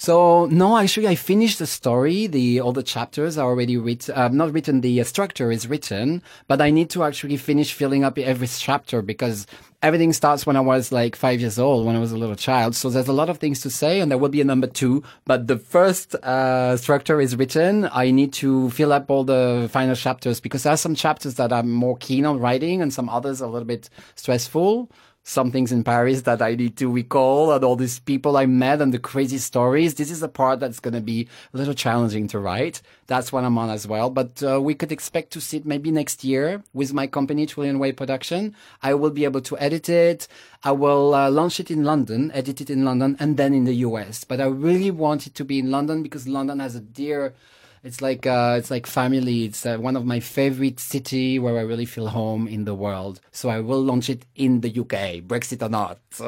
So 0.00 0.46
no, 0.46 0.78
actually, 0.78 1.08
I 1.08 1.14
finished 1.14 1.58
the 1.58 1.66
story. 1.66 2.26
The 2.26 2.58
all 2.62 2.72
the 2.72 2.82
chapters 2.82 3.36
are 3.36 3.46
already 3.46 3.76
written. 3.76 4.14
Uh, 4.14 4.28
not 4.28 4.50
written. 4.50 4.80
The 4.80 5.02
uh, 5.02 5.04
structure 5.04 5.52
is 5.52 5.68
written, 5.68 6.22
but 6.48 6.62
I 6.62 6.70
need 6.70 6.88
to 6.90 7.04
actually 7.04 7.36
finish 7.36 7.74
filling 7.74 8.02
up 8.02 8.16
every 8.16 8.46
chapter 8.46 9.02
because 9.02 9.46
everything 9.82 10.14
starts 10.14 10.46
when 10.46 10.56
I 10.56 10.60
was 10.60 10.90
like 10.90 11.16
five 11.16 11.38
years 11.38 11.58
old, 11.58 11.84
when 11.84 11.96
I 11.96 11.98
was 11.98 12.12
a 12.12 12.16
little 12.16 12.34
child. 12.34 12.74
So 12.76 12.88
there's 12.88 13.08
a 13.08 13.12
lot 13.12 13.28
of 13.28 13.36
things 13.36 13.60
to 13.60 13.68
say, 13.68 14.00
and 14.00 14.10
there 14.10 14.16
will 14.16 14.30
be 14.30 14.40
a 14.40 14.44
number 14.52 14.68
two. 14.68 15.02
But 15.26 15.48
the 15.48 15.58
first 15.58 16.14
uh, 16.14 16.78
structure 16.78 17.20
is 17.20 17.36
written. 17.36 17.86
I 17.92 18.10
need 18.10 18.32
to 18.40 18.70
fill 18.70 18.94
up 18.94 19.10
all 19.10 19.24
the 19.24 19.68
final 19.70 19.94
chapters 19.94 20.40
because 20.40 20.62
there 20.62 20.72
are 20.72 20.78
some 20.78 20.94
chapters 20.94 21.34
that 21.34 21.52
I'm 21.52 21.70
more 21.70 21.98
keen 21.98 22.24
on 22.24 22.40
writing, 22.40 22.80
and 22.80 22.90
some 22.90 23.10
others 23.10 23.42
a 23.42 23.46
little 23.46 23.68
bit 23.68 23.90
stressful 24.14 24.90
some 25.22 25.50
things 25.52 25.70
in 25.70 25.84
Paris 25.84 26.22
that 26.22 26.40
I 26.40 26.54
need 26.54 26.76
to 26.78 26.90
recall 26.90 27.52
and 27.52 27.62
all 27.62 27.76
these 27.76 28.00
people 28.00 28.36
I 28.36 28.46
met 28.46 28.80
and 28.80 28.92
the 28.92 28.98
crazy 28.98 29.38
stories. 29.38 29.94
This 29.94 30.10
is 30.10 30.22
a 30.22 30.28
part 30.28 30.60
that's 30.60 30.80
going 30.80 30.94
to 30.94 31.00
be 31.00 31.28
a 31.52 31.56
little 31.56 31.74
challenging 31.74 32.26
to 32.28 32.38
write. 32.38 32.80
That's 33.06 33.32
what 33.32 33.44
I'm 33.44 33.58
on 33.58 33.70
as 33.70 33.86
well. 33.86 34.10
But 34.10 34.42
uh, 34.42 34.60
we 34.60 34.74
could 34.74 34.92
expect 34.92 35.32
to 35.32 35.40
see 35.40 35.58
it 35.58 35.66
maybe 35.66 35.90
next 35.90 36.24
year 36.24 36.62
with 36.72 36.92
my 36.92 37.06
company, 37.06 37.46
Trillion 37.46 37.78
Way 37.78 37.92
Production. 37.92 38.56
I 38.82 38.94
will 38.94 39.10
be 39.10 39.24
able 39.24 39.42
to 39.42 39.58
edit 39.58 39.88
it. 39.88 40.26
I 40.64 40.72
will 40.72 41.14
uh, 41.14 41.30
launch 41.30 41.60
it 41.60 41.70
in 41.70 41.84
London, 41.84 42.30
edit 42.32 42.60
it 42.60 42.70
in 42.70 42.84
London, 42.84 43.16
and 43.20 43.36
then 43.36 43.52
in 43.54 43.64
the 43.64 43.74
US. 43.86 44.24
But 44.24 44.40
I 44.40 44.46
really 44.46 44.90
want 44.90 45.26
it 45.26 45.34
to 45.34 45.44
be 45.44 45.58
in 45.58 45.70
London 45.70 46.02
because 46.02 46.26
London 46.26 46.60
has 46.60 46.74
a 46.74 46.80
dear 46.80 47.34
it's 47.82 48.02
like 48.02 48.26
uh, 48.26 48.56
it's 48.58 48.70
like 48.70 48.86
family. 48.86 49.44
It's 49.44 49.64
uh, 49.64 49.78
one 49.78 49.96
of 49.96 50.04
my 50.04 50.20
favorite 50.20 50.78
city 50.78 51.38
where 51.38 51.58
I 51.58 51.62
really 51.62 51.86
feel 51.86 52.08
home 52.08 52.46
in 52.46 52.64
the 52.64 52.74
world. 52.74 53.20
So 53.30 53.48
I 53.48 53.60
will 53.60 53.82
launch 53.82 54.10
it 54.10 54.26
in 54.36 54.60
the 54.60 54.68
UK, 54.68 55.22
Brexit 55.26 55.62
or 55.62 55.70
not. 55.70 55.98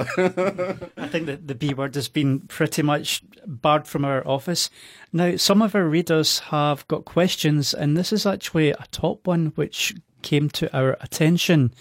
I 0.96 1.08
think 1.08 1.26
that 1.26 1.46
the 1.46 1.54
B 1.54 1.74
word 1.74 1.94
has 1.94 2.08
been 2.08 2.40
pretty 2.40 2.82
much 2.82 3.22
barred 3.46 3.86
from 3.86 4.04
our 4.04 4.26
office. 4.26 4.70
Now, 5.12 5.36
some 5.36 5.60
of 5.60 5.74
our 5.74 5.84
readers 5.84 6.38
have 6.38 6.88
got 6.88 7.04
questions, 7.04 7.74
and 7.74 7.96
this 7.96 8.12
is 8.12 8.24
actually 8.24 8.70
a 8.70 8.86
top 8.90 9.26
one 9.26 9.52
which 9.54 9.94
came 10.22 10.48
to 10.50 10.74
our 10.74 10.96
attention. 11.00 11.74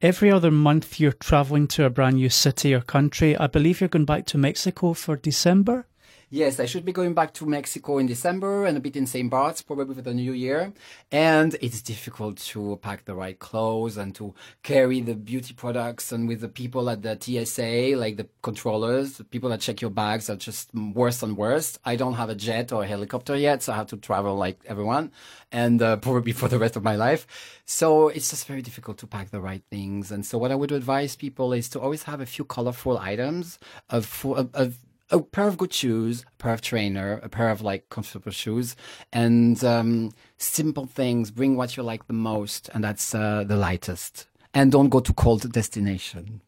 Every 0.00 0.30
other 0.30 0.50
month, 0.50 1.00
you're 1.00 1.12
traveling 1.12 1.68
to 1.68 1.84
a 1.84 1.90
brand 1.90 2.16
new 2.16 2.28
city 2.28 2.72
or 2.74 2.80
country. 2.80 3.36
I 3.36 3.46
believe 3.46 3.80
you're 3.80 3.88
going 3.88 4.04
back 4.04 4.26
to 4.26 4.38
Mexico 4.38 4.94
for 4.94 5.16
December. 5.16 5.86
Yes, 6.28 6.58
I 6.58 6.66
should 6.66 6.84
be 6.84 6.90
going 6.90 7.14
back 7.14 7.32
to 7.34 7.46
Mexico 7.46 7.98
in 7.98 8.06
December 8.06 8.66
and 8.66 8.76
a 8.76 8.80
bit 8.80 8.96
in 8.96 9.06
St. 9.06 9.30
Bart's, 9.30 9.62
probably 9.62 9.94
for 9.94 10.02
the 10.02 10.12
new 10.12 10.32
year. 10.32 10.72
And 11.12 11.54
it's 11.62 11.80
difficult 11.80 12.38
to 12.38 12.80
pack 12.82 13.04
the 13.04 13.14
right 13.14 13.38
clothes 13.38 13.96
and 13.96 14.12
to 14.16 14.34
carry 14.64 15.00
the 15.00 15.14
beauty 15.14 15.54
products 15.54 16.10
and 16.10 16.26
with 16.26 16.40
the 16.40 16.48
people 16.48 16.90
at 16.90 17.02
the 17.02 17.16
TSA, 17.16 17.96
like 17.96 18.16
the 18.16 18.26
controllers, 18.42 19.18
the 19.18 19.24
people 19.24 19.50
that 19.50 19.60
check 19.60 19.80
your 19.80 19.92
bags 19.92 20.28
are 20.28 20.34
just 20.34 20.74
worse 20.74 21.22
and 21.22 21.36
worse. 21.36 21.78
I 21.84 21.94
don't 21.94 22.14
have 22.14 22.28
a 22.28 22.34
jet 22.34 22.72
or 22.72 22.82
a 22.82 22.88
helicopter 22.88 23.36
yet, 23.36 23.62
so 23.62 23.72
I 23.72 23.76
have 23.76 23.86
to 23.88 23.96
travel 23.96 24.34
like 24.34 24.58
everyone 24.66 25.12
and 25.52 25.80
uh, 25.80 25.96
probably 26.06 26.32
for 26.32 26.48
the 26.48 26.58
rest 26.58 26.74
of 26.74 26.82
my 26.82 26.96
life. 26.96 27.62
So 27.66 28.08
it's 28.08 28.30
just 28.30 28.48
very 28.48 28.62
difficult 28.62 28.98
to 28.98 29.06
pack 29.06 29.30
the 29.30 29.40
right 29.40 29.62
things. 29.70 30.10
And 30.10 30.26
so 30.26 30.38
what 30.38 30.50
I 30.50 30.56
would 30.56 30.72
advise 30.72 31.14
people 31.14 31.52
is 31.52 31.68
to 31.68 31.80
always 31.80 32.02
have 32.02 32.20
a 32.20 32.26
few 32.26 32.44
colorful 32.44 32.98
items 32.98 33.60
of, 33.90 34.24
of, 34.24 34.52
of 34.52 34.78
a 35.10 35.20
pair 35.20 35.46
of 35.46 35.56
good 35.56 35.72
shoes, 35.72 36.22
a 36.22 36.42
pair 36.42 36.54
of 36.54 36.60
trainer, 36.60 37.20
a 37.22 37.28
pair 37.28 37.50
of 37.50 37.62
like 37.62 37.88
comfortable 37.88 38.32
shoes, 38.32 38.76
and 39.12 39.62
um, 39.64 40.12
simple 40.38 40.86
things. 40.86 41.30
Bring 41.30 41.56
what 41.56 41.76
you 41.76 41.82
like 41.82 42.06
the 42.06 42.12
most, 42.12 42.68
and 42.74 42.82
that's 42.82 43.14
uh, 43.14 43.44
the 43.44 43.56
lightest. 43.56 44.26
And 44.54 44.72
don't 44.72 44.88
go 44.88 45.00
to 45.00 45.12
cold 45.12 45.50
destination. 45.52 46.40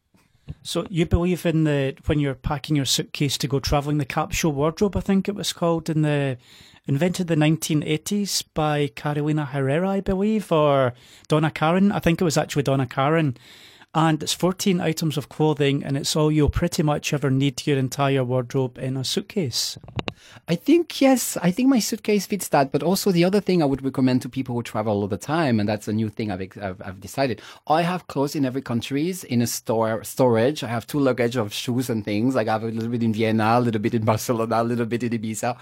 So 0.63 0.87
you 0.89 1.05
believe 1.05 1.45
in 1.45 1.65
the 1.65 1.95
when 2.07 2.21
you're 2.21 2.35
packing 2.35 2.75
your 2.75 2.87
suitcase 2.87 3.37
to 3.39 3.49
go 3.49 3.61
traveling, 3.61 3.99
the 3.99 4.05
capsule 4.05 4.53
wardrobe, 4.53 4.97
I 4.97 5.01
think 5.01 5.29
it 5.29 5.35
was 5.35 5.53
called, 5.53 5.91
in 5.91 6.03
the 6.03 6.39
invented 6.87 7.27
the 7.27 7.37
1980s 7.37 8.45
by 8.55 8.89
Carolina 8.89 9.45
Herrera, 9.45 9.91
I 9.91 10.01
believe, 10.01 10.51
or 10.51 10.95
Donna 11.29 11.51
Karan. 11.51 11.93
I 11.93 11.99
think 11.99 12.21
it 12.21 12.25
was 12.25 12.39
actually 12.39 12.63
Donna 12.63 12.87
Karan 12.87 13.37
and 13.95 14.23
it's 14.23 14.35
14 14.35 14.81
items 14.81 15.17
of 15.17 15.29
clothing 15.29 15.83
and 15.83 15.97
it's 15.97 16.15
all 16.15 16.31
you'll 16.31 16.51
pretty 16.51 16.83
much 16.83 17.13
ever 17.13 17.31
need 17.31 17.57
to 17.59 17.71
your 17.71 17.79
entire 17.79 18.25
wardrobe 18.25 18.79
in 18.79 18.97
a 18.97 19.05
suitcase. 19.05 19.79
I 20.47 20.55
think 20.55 21.01
yes. 21.01 21.37
I 21.43 21.51
think 21.51 21.69
my 21.69 21.79
suitcase 21.79 22.27
fits 22.27 22.49
that. 22.49 22.73
But 22.73 22.83
also 22.83 23.11
the 23.11 23.25
other 23.25 23.41
thing 23.41 23.63
I 23.63 23.67
would 23.67 23.85
recommend 23.85 24.23
to 24.23 24.29
people 24.29 24.55
who 24.55 24.63
travel 24.63 24.95
all 24.95 25.07
the 25.07 25.17
time, 25.17 25.61
and 25.61 25.69
that's 25.69 25.89
a 25.89 25.93
new 25.93 26.09
thing 26.09 26.31
I've 26.31 26.41
I've, 26.61 26.83
I've 26.85 27.01
decided. 27.01 27.43
I 27.67 27.83
have 27.83 28.07
clothes 28.07 28.35
in 28.35 28.45
every 28.45 28.63
countries 28.63 29.25
in 29.25 29.43
a 29.43 29.47
store 29.47 30.03
storage. 30.05 30.63
I 30.63 30.69
have 30.69 30.87
two 30.87 31.01
luggage 31.01 31.37
of 31.37 31.53
shoes 31.53 31.91
and 31.91 32.05
things. 32.05 32.35
Like 32.35 32.49
I 32.49 32.53
have 32.53 32.63
a 32.63 32.69
little 32.69 32.89
bit 32.89 33.03
in 33.03 33.13
Vienna, 33.13 33.59
a 33.59 33.61
little 33.61 33.81
bit 33.81 33.95
in 33.95 34.05
Barcelona, 34.13 34.63
a 34.63 34.65
little 34.65 34.87
bit 34.87 35.03
in 35.03 35.13
Ibiza. 35.13 35.57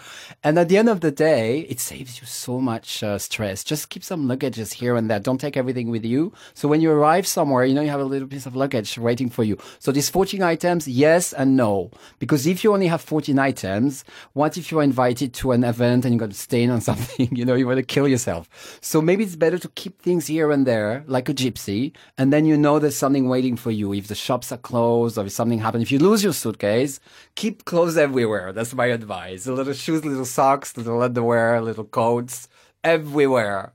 And 0.44 0.58
at 0.58 0.68
the 0.68 0.78
end 0.78 0.88
of 0.88 1.00
the 1.00 1.10
day, 1.10 1.60
it 1.60 1.80
saves 1.80 2.20
you 2.20 2.26
so 2.26 2.60
much 2.60 3.02
uh, 3.02 3.18
stress. 3.18 3.64
Just 3.64 3.88
keep 3.88 4.04
some 4.04 4.26
luggages 4.26 4.72
here 4.72 4.96
and 4.96 5.10
there. 5.10 5.20
Don't 5.20 5.40
take 5.40 5.56
everything 5.56 5.90
with 5.90 6.04
you. 6.04 6.32
So 6.54 6.68
when 6.68 6.80
you 6.80 6.90
arrive 6.90 7.26
somewhere, 7.26 7.64
you 7.64 7.74
know 7.74 7.82
you 7.82 7.90
have 7.90 8.00
a 8.00 8.04
little 8.04 8.15
piece 8.24 8.46
of 8.46 8.54
luggage 8.54 8.96
waiting 8.96 9.28
for 9.28 9.42
you. 9.42 9.58
So 9.78 9.90
these 9.90 10.08
14 10.08 10.42
items, 10.42 10.86
yes 10.86 11.32
and 11.32 11.56
no. 11.56 11.90
Because 12.18 12.46
if 12.46 12.62
you 12.62 12.72
only 12.72 12.86
have 12.86 13.00
14 13.00 13.38
items, 13.38 14.04
what 14.32 14.56
if 14.56 14.70
you're 14.70 14.82
invited 14.82 15.34
to 15.34 15.52
an 15.52 15.64
event 15.64 16.04
and 16.04 16.14
you 16.14 16.20
got 16.20 16.30
to 16.30 16.36
stain 16.36 16.70
on 16.70 16.80
something? 16.88 17.28
You 17.34 17.44
know, 17.44 17.54
you 17.54 17.66
want 17.66 17.78
to 17.78 17.82
kill 17.82 18.06
yourself. 18.06 18.78
So 18.80 19.02
maybe 19.02 19.24
it's 19.24 19.36
better 19.36 19.58
to 19.58 19.68
keep 19.70 20.00
things 20.00 20.28
here 20.28 20.52
and 20.52 20.66
there, 20.66 21.04
like 21.06 21.28
a 21.28 21.34
gypsy, 21.34 21.92
and 22.16 22.32
then 22.32 22.46
you 22.46 22.56
know 22.56 22.78
there's 22.78 22.96
something 22.96 23.28
waiting 23.28 23.56
for 23.56 23.70
you. 23.70 23.92
If 23.92 24.06
the 24.06 24.14
shops 24.14 24.52
are 24.52 24.58
closed 24.58 25.18
or 25.18 25.26
if 25.26 25.32
something 25.32 25.58
happens, 25.58 25.82
if 25.82 25.92
you 25.92 25.98
lose 25.98 26.22
your 26.22 26.32
suitcase, 26.32 27.00
keep 27.34 27.64
clothes 27.64 27.96
everywhere. 27.96 28.52
That's 28.52 28.72
my 28.74 28.86
advice. 28.86 29.46
A 29.46 29.52
little 29.52 29.72
shoes, 29.72 30.04
little 30.04 30.24
socks, 30.24 30.76
little 30.76 31.02
underwear, 31.02 31.60
little 31.60 31.84
coats, 31.84 32.48
everywhere. 32.84 33.72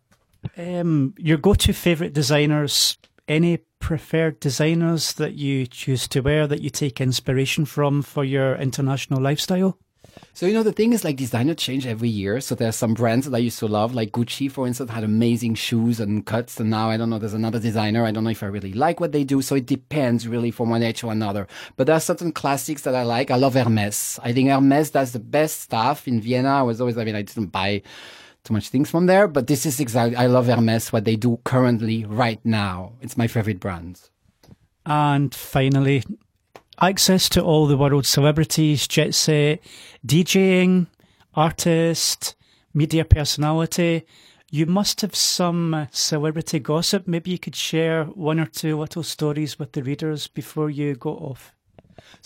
Um, 0.57 1.13
your 1.17 1.37
go-to 1.37 1.73
favorite 1.73 2.13
designers? 2.13 2.97
Any 3.27 3.59
preferred 3.81 4.39
designers 4.39 5.13
that 5.13 5.33
you 5.33 5.67
choose 5.67 6.07
to 6.07 6.21
wear 6.21 6.47
that 6.47 6.61
you 6.61 6.69
take 6.69 7.01
inspiration 7.01 7.65
from 7.65 8.01
for 8.01 8.23
your 8.23 8.55
international 8.55 9.21
lifestyle? 9.21 9.77
So, 10.33 10.45
you 10.45 10.53
know, 10.53 10.63
the 10.63 10.71
thing 10.71 10.93
is 10.93 11.03
like 11.03 11.17
designers 11.17 11.57
change 11.57 11.85
every 11.85 12.09
year. 12.09 12.39
So 12.41 12.55
there's 12.55 12.75
some 12.75 12.93
brands 12.93 13.25
that 13.25 13.35
I 13.35 13.39
used 13.39 13.59
to 13.59 13.67
love, 13.67 13.93
like 13.93 14.11
Gucci, 14.11 14.51
for 14.51 14.67
instance, 14.67 14.91
had 14.91 15.03
amazing 15.03 15.55
shoes 15.55 15.99
and 15.99 16.25
cuts. 16.25 16.59
And 16.59 16.69
now 16.69 16.89
I 16.89 16.97
don't 16.97 17.09
know, 17.09 17.19
there's 17.19 17.33
another 17.33 17.59
designer. 17.59 18.05
I 18.05 18.11
don't 18.11 18.23
know 18.23 18.29
if 18.29 18.43
I 18.43 18.47
really 18.47 18.73
like 18.73 18.99
what 18.99 19.11
they 19.11 19.23
do. 19.23 19.41
So 19.41 19.55
it 19.55 19.65
depends 19.65 20.27
really 20.27 20.51
from 20.51 20.69
one 20.69 20.83
age 20.83 20.99
to 20.99 21.09
another. 21.09 21.47
But 21.75 21.87
there 21.87 21.95
are 21.95 21.99
certain 21.99 22.31
classics 22.31 22.83
that 22.83 22.95
I 22.95 23.03
like. 23.03 23.31
I 23.31 23.35
love 23.35 23.55
Hermes. 23.55 24.19
I 24.23 24.31
think 24.31 24.49
Hermes 24.49 24.91
does 24.91 25.11
the 25.11 25.19
best 25.19 25.61
stuff 25.61 26.07
in 26.07 26.21
Vienna. 26.21 26.49
I 26.49 26.61
was 26.61 26.81
always, 26.81 26.97
I 26.97 27.03
mean, 27.03 27.15
I 27.15 27.23
didn't 27.23 27.47
buy 27.47 27.81
too 28.43 28.53
much 28.53 28.69
things 28.69 28.89
from 28.89 29.05
there, 29.05 29.27
but 29.27 29.47
this 29.47 29.65
is 29.65 29.79
exactly, 29.79 30.15
I 30.15 30.27
love 30.27 30.47
Hermes, 30.47 30.91
what 30.91 31.05
they 31.05 31.15
do 31.15 31.39
currently 31.43 32.05
right 32.05 32.39
now. 32.43 32.93
It's 33.01 33.17
my 33.17 33.27
favorite 33.27 33.59
brand. 33.59 34.09
And 34.85 35.33
finally, 35.33 36.03
access 36.79 37.29
to 37.29 37.43
all 37.43 37.67
the 37.67 37.77
world's 37.77 38.09
celebrities, 38.09 38.87
jet 38.87 39.13
set, 39.13 39.59
DJing, 40.05 40.87
artist, 41.35 42.35
media 42.73 43.05
personality. 43.05 44.05
You 44.49 44.65
must 44.65 45.01
have 45.01 45.15
some 45.15 45.87
celebrity 45.91 46.59
gossip. 46.59 47.07
Maybe 47.07 47.31
you 47.31 47.39
could 47.39 47.55
share 47.55 48.05
one 48.05 48.39
or 48.39 48.47
two 48.47 48.77
little 48.77 49.03
stories 49.03 49.59
with 49.59 49.71
the 49.73 49.83
readers 49.83 50.27
before 50.27 50.69
you 50.69 50.95
go 50.95 51.11
off. 51.11 51.53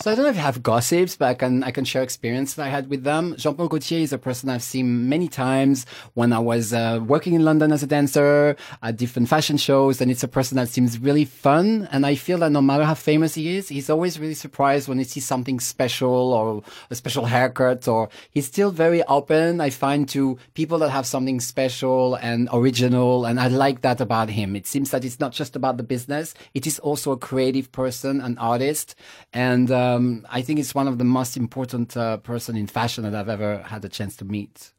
So 0.00 0.10
I 0.10 0.14
don't 0.14 0.24
know 0.24 0.30
if 0.30 0.36
I 0.36 0.40
have 0.40 0.62
gossips, 0.62 1.16
but 1.16 1.26
I 1.28 1.34
can 1.34 1.64
I 1.64 1.70
can 1.70 1.84
share 1.84 2.02
experience 2.02 2.54
that 2.54 2.66
I 2.66 2.68
had 2.68 2.90
with 2.90 3.04
them. 3.04 3.34
Jean-Paul 3.38 3.68
Gaultier 3.68 4.00
is 4.00 4.12
a 4.12 4.18
person 4.18 4.50
I've 4.50 4.62
seen 4.62 5.08
many 5.08 5.26
times 5.26 5.86
when 6.14 6.32
I 6.32 6.38
was 6.38 6.74
uh, 6.74 7.00
working 7.06 7.34
in 7.34 7.44
London 7.44 7.72
as 7.72 7.82
a 7.82 7.86
dancer 7.86 8.56
at 8.82 8.96
different 8.96 9.28
fashion 9.28 9.56
shows, 9.56 10.00
and 10.00 10.10
it's 10.10 10.22
a 10.22 10.28
person 10.28 10.56
that 10.56 10.68
seems 10.68 10.98
really 10.98 11.24
fun. 11.24 11.88
And 11.90 12.04
I 12.04 12.14
feel 12.14 12.38
that 12.38 12.52
no 12.52 12.60
matter 12.60 12.84
how 12.84 12.94
famous 12.94 13.34
he 13.34 13.56
is, 13.56 13.68
he's 13.68 13.88
always 13.88 14.20
really 14.20 14.34
surprised 14.34 14.88
when 14.88 14.98
he 14.98 15.04
sees 15.04 15.24
something 15.24 15.60
special 15.60 16.34
or 16.34 16.62
a 16.90 16.94
special 16.94 17.24
haircut, 17.24 17.88
or 17.88 18.08
he's 18.30 18.46
still 18.46 18.70
very 18.70 19.02
open. 19.04 19.60
I 19.60 19.70
find 19.70 20.08
to 20.10 20.38
people 20.54 20.78
that 20.80 20.90
have 20.90 21.06
something 21.06 21.40
special 21.40 22.16
and 22.16 22.48
original, 22.52 23.24
and 23.24 23.40
I 23.40 23.48
like 23.48 23.80
that 23.80 24.00
about 24.00 24.28
him. 24.28 24.56
It 24.56 24.66
seems 24.66 24.90
that 24.90 25.04
it's 25.04 25.20
not 25.20 25.32
just 25.32 25.56
about 25.56 25.78
the 25.78 25.82
business; 25.82 26.34
it 26.52 26.66
is 26.66 26.78
also 26.80 27.12
a 27.12 27.16
creative 27.16 27.72
person, 27.72 28.20
an 28.20 28.36
artist, 28.38 28.94
and 29.32 29.65
um, 29.70 30.26
I 30.30 30.42
think 30.42 30.58
it's 30.58 30.74
one 30.74 30.88
of 30.88 30.98
the 30.98 31.04
most 31.04 31.36
important 31.36 31.96
uh, 31.96 32.18
person 32.18 32.56
in 32.56 32.66
fashion 32.66 33.04
that 33.04 33.14
I've 33.14 33.28
ever 33.28 33.58
had 33.62 33.84
a 33.84 33.88
chance 33.88 34.16
to 34.16 34.24
meet. 34.24 34.72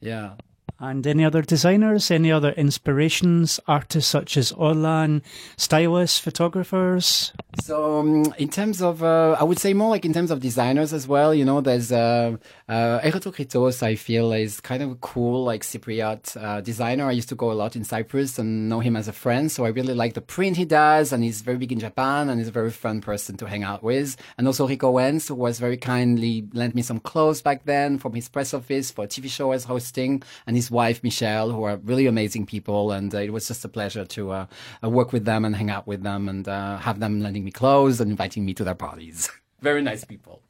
Yeah. 0.00 0.34
And 0.80 1.04
any 1.08 1.24
other 1.24 1.42
designers, 1.42 2.08
any 2.08 2.30
other 2.30 2.52
inspirations, 2.52 3.58
artists 3.66 4.08
such 4.08 4.36
as 4.36 4.52
Orlan, 4.52 5.24
stylists, 5.56 6.20
photographers? 6.20 7.32
So, 7.60 7.98
um, 7.98 8.32
in 8.38 8.48
terms 8.48 8.80
of, 8.80 9.02
uh, 9.02 9.36
I 9.40 9.42
would 9.42 9.58
say 9.58 9.74
more 9.74 9.90
like 9.90 10.04
in 10.04 10.12
terms 10.12 10.30
of 10.30 10.38
designers 10.38 10.92
as 10.92 11.08
well, 11.08 11.34
you 11.34 11.44
know, 11.44 11.60
there's 11.60 11.90
uh, 11.90 12.36
uh, 12.68 13.00
I 13.02 13.94
feel, 13.96 14.32
is 14.32 14.60
kind 14.60 14.82
of 14.84 14.92
a 14.92 14.94
cool, 14.96 15.42
like 15.42 15.62
Cypriot 15.62 16.40
uh, 16.40 16.60
designer. 16.60 17.06
I 17.06 17.12
used 17.12 17.28
to 17.30 17.34
go 17.34 17.50
a 17.50 17.54
lot 17.54 17.74
in 17.74 17.82
Cyprus 17.82 18.38
and 18.38 18.68
know 18.68 18.78
him 18.78 18.94
as 18.94 19.08
a 19.08 19.12
friend. 19.12 19.50
So, 19.50 19.64
I 19.64 19.70
really 19.70 19.94
like 19.94 20.14
the 20.14 20.20
print 20.20 20.56
he 20.56 20.64
does, 20.64 21.12
and 21.12 21.24
he's 21.24 21.40
very 21.40 21.58
big 21.58 21.72
in 21.72 21.80
Japan, 21.80 22.28
and 22.28 22.38
he's 22.38 22.48
a 22.48 22.52
very 22.52 22.70
fun 22.70 23.00
person 23.00 23.36
to 23.38 23.46
hang 23.46 23.64
out 23.64 23.82
with. 23.82 24.16
And 24.36 24.46
also 24.46 24.68
Rick 24.68 24.84
Owens, 24.84 25.26
who 25.26 25.34
was 25.34 25.58
very 25.58 25.76
kindly 25.76 26.46
lent 26.52 26.76
me 26.76 26.82
some 26.82 27.00
clothes 27.00 27.42
back 27.42 27.64
then 27.64 27.98
from 27.98 28.14
his 28.14 28.28
press 28.28 28.54
office 28.54 28.92
for 28.92 29.06
a 29.06 29.08
TV 29.08 29.28
show 29.28 29.46
I 29.46 29.56
was 29.56 29.64
hosting, 29.64 30.22
and 30.46 30.54
he's 30.54 30.67
wife 30.70 31.02
Michelle, 31.02 31.50
who 31.50 31.62
are 31.64 31.76
really 31.78 32.06
amazing 32.06 32.46
people, 32.46 32.92
and 32.92 33.14
uh, 33.14 33.18
it 33.18 33.32
was 33.32 33.48
just 33.48 33.64
a 33.64 33.68
pleasure 33.68 34.04
to 34.04 34.30
uh, 34.30 34.46
uh, 34.82 34.88
work 34.88 35.12
with 35.12 35.24
them 35.24 35.44
and 35.44 35.56
hang 35.56 35.70
out 35.70 35.86
with 35.86 36.02
them 36.02 36.28
and 36.28 36.48
uh, 36.48 36.78
have 36.78 37.00
them 37.00 37.20
lending 37.20 37.44
me 37.44 37.50
clothes 37.50 38.00
and 38.00 38.10
inviting 38.10 38.44
me 38.44 38.54
to 38.54 38.64
their 38.64 38.74
parties. 38.74 39.30
Very 39.60 39.82
nice 39.82 40.04
people. 40.04 40.42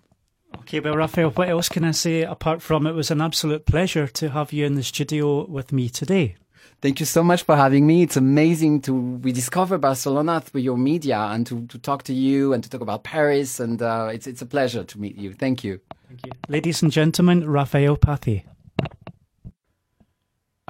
Okay, 0.59 0.81
well, 0.81 0.97
Raphael, 0.97 1.31
what 1.31 1.49
else 1.49 1.69
can 1.69 1.85
I 1.85 1.93
say 1.93 2.23
apart 2.23 2.63
from 2.63 2.87
it 2.87 2.93
was 2.93 3.11
an 3.11 3.21
absolute 3.21 3.67
pleasure 3.67 4.07
to 4.07 4.31
have 4.31 4.53
you 4.53 4.67
in 4.67 4.75
the 4.75 4.83
studio 4.83 5.47
with 5.47 5.73
me 5.73 5.89
today? 5.89 6.37
Thank 6.81 7.01
you 7.01 7.07
so 7.07 7.25
much 7.25 7.43
for 7.43 7.57
having 7.57 7.87
me. 7.87 8.03
It's 8.03 8.17
amazing 8.17 8.83
to 8.83 9.19
rediscover 9.21 9.79
Barcelona 9.79 10.41
through 10.41 10.61
your 10.61 10.77
media 10.77 11.19
and 11.19 11.45
to, 11.47 11.67
to 11.67 11.79
talk 11.79 12.05
to 12.05 12.15
you 12.15 12.53
and 12.53 12.63
to 12.63 12.71
talk 12.71 12.81
about 12.81 13.03
Paris. 13.03 13.59
And 13.59 13.83
uh, 13.83 14.11
it's, 14.13 14.29
it's 14.29 14.43
a 14.43 14.47
pleasure 14.47 14.85
to 14.85 15.01
meet 15.01 15.17
you. 15.17 15.33
Thank 15.33 15.65
you. 15.65 15.81
Thank 16.07 16.27
you. 16.27 16.33
Ladies 16.49 16.83
and 16.83 16.93
gentlemen, 16.93 17.49
Raphael 17.51 17.97
Pathé. 17.97 18.45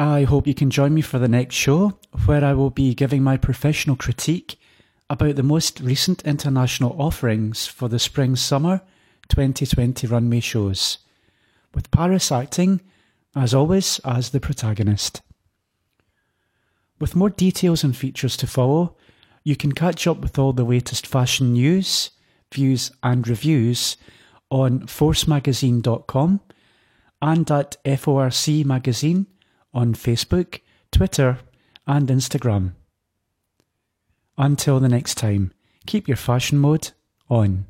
I 0.01 0.23
hope 0.23 0.47
you 0.47 0.55
can 0.55 0.71
join 0.71 0.95
me 0.95 1.01
for 1.01 1.19
the 1.19 1.27
next 1.27 1.57
show, 1.57 1.99
where 2.25 2.45
I 2.45 2.53
will 2.55 2.71
be 2.71 2.95
giving 2.95 3.21
my 3.21 3.37
professional 3.37 3.97
critique 3.97 4.57
about 5.11 5.35
the 5.35 5.43
most 5.43 5.81
recent 5.81 6.23
international 6.25 6.95
offerings 7.03 7.67
for 7.67 7.89
the 7.89 7.99
spring 7.99 8.37
summer 8.37 8.81
2020 9.29 10.07
runway 10.07 10.39
shows, 10.39 10.99
with 11.75 11.91
Paris 11.91 12.31
acting, 12.31 12.81
as 13.35 13.53
always, 13.53 13.99
as 14.05 14.31
the 14.31 14.39
protagonist. 14.39 15.21
With 17.01 17.17
more 17.17 17.31
details 17.31 17.83
and 17.83 17.97
features 17.97 18.37
to 18.37 18.47
follow, 18.47 18.95
you 19.43 19.57
can 19.57 19.73
catch 19.73 20.07
up 20.07 20.19
with 20.19 20.39
all 20.39 20.53
the 20.53 20.63
latest 20.63 21.09
fashion 21.09 21.55
news, 21.55 22.11
views, 22.55 22.93
and 23.03 23.27
reviews 23.27 23.97
on 24.49 24.83
forcemagazine.com 24.83 26.41
and 27.21 27.51
at 27.51 27.77
FORC 27.85 28.65
Magazine 28.65 29.27
on 29.73 29.95
Facebook, 29.95 30.61
Twitter, 30.91 31.39
and 31.87 32.09
Instagram. 32.09 32.73
Until 34.37 34.81
the 34.81 34.89
next 34.89 35.17
time, 35.17 35.53
keep 35.87 36.07
your 36.07 36.17
fashion 36.17 36.59
mode 36.59 36.91
on. 37.29 37.67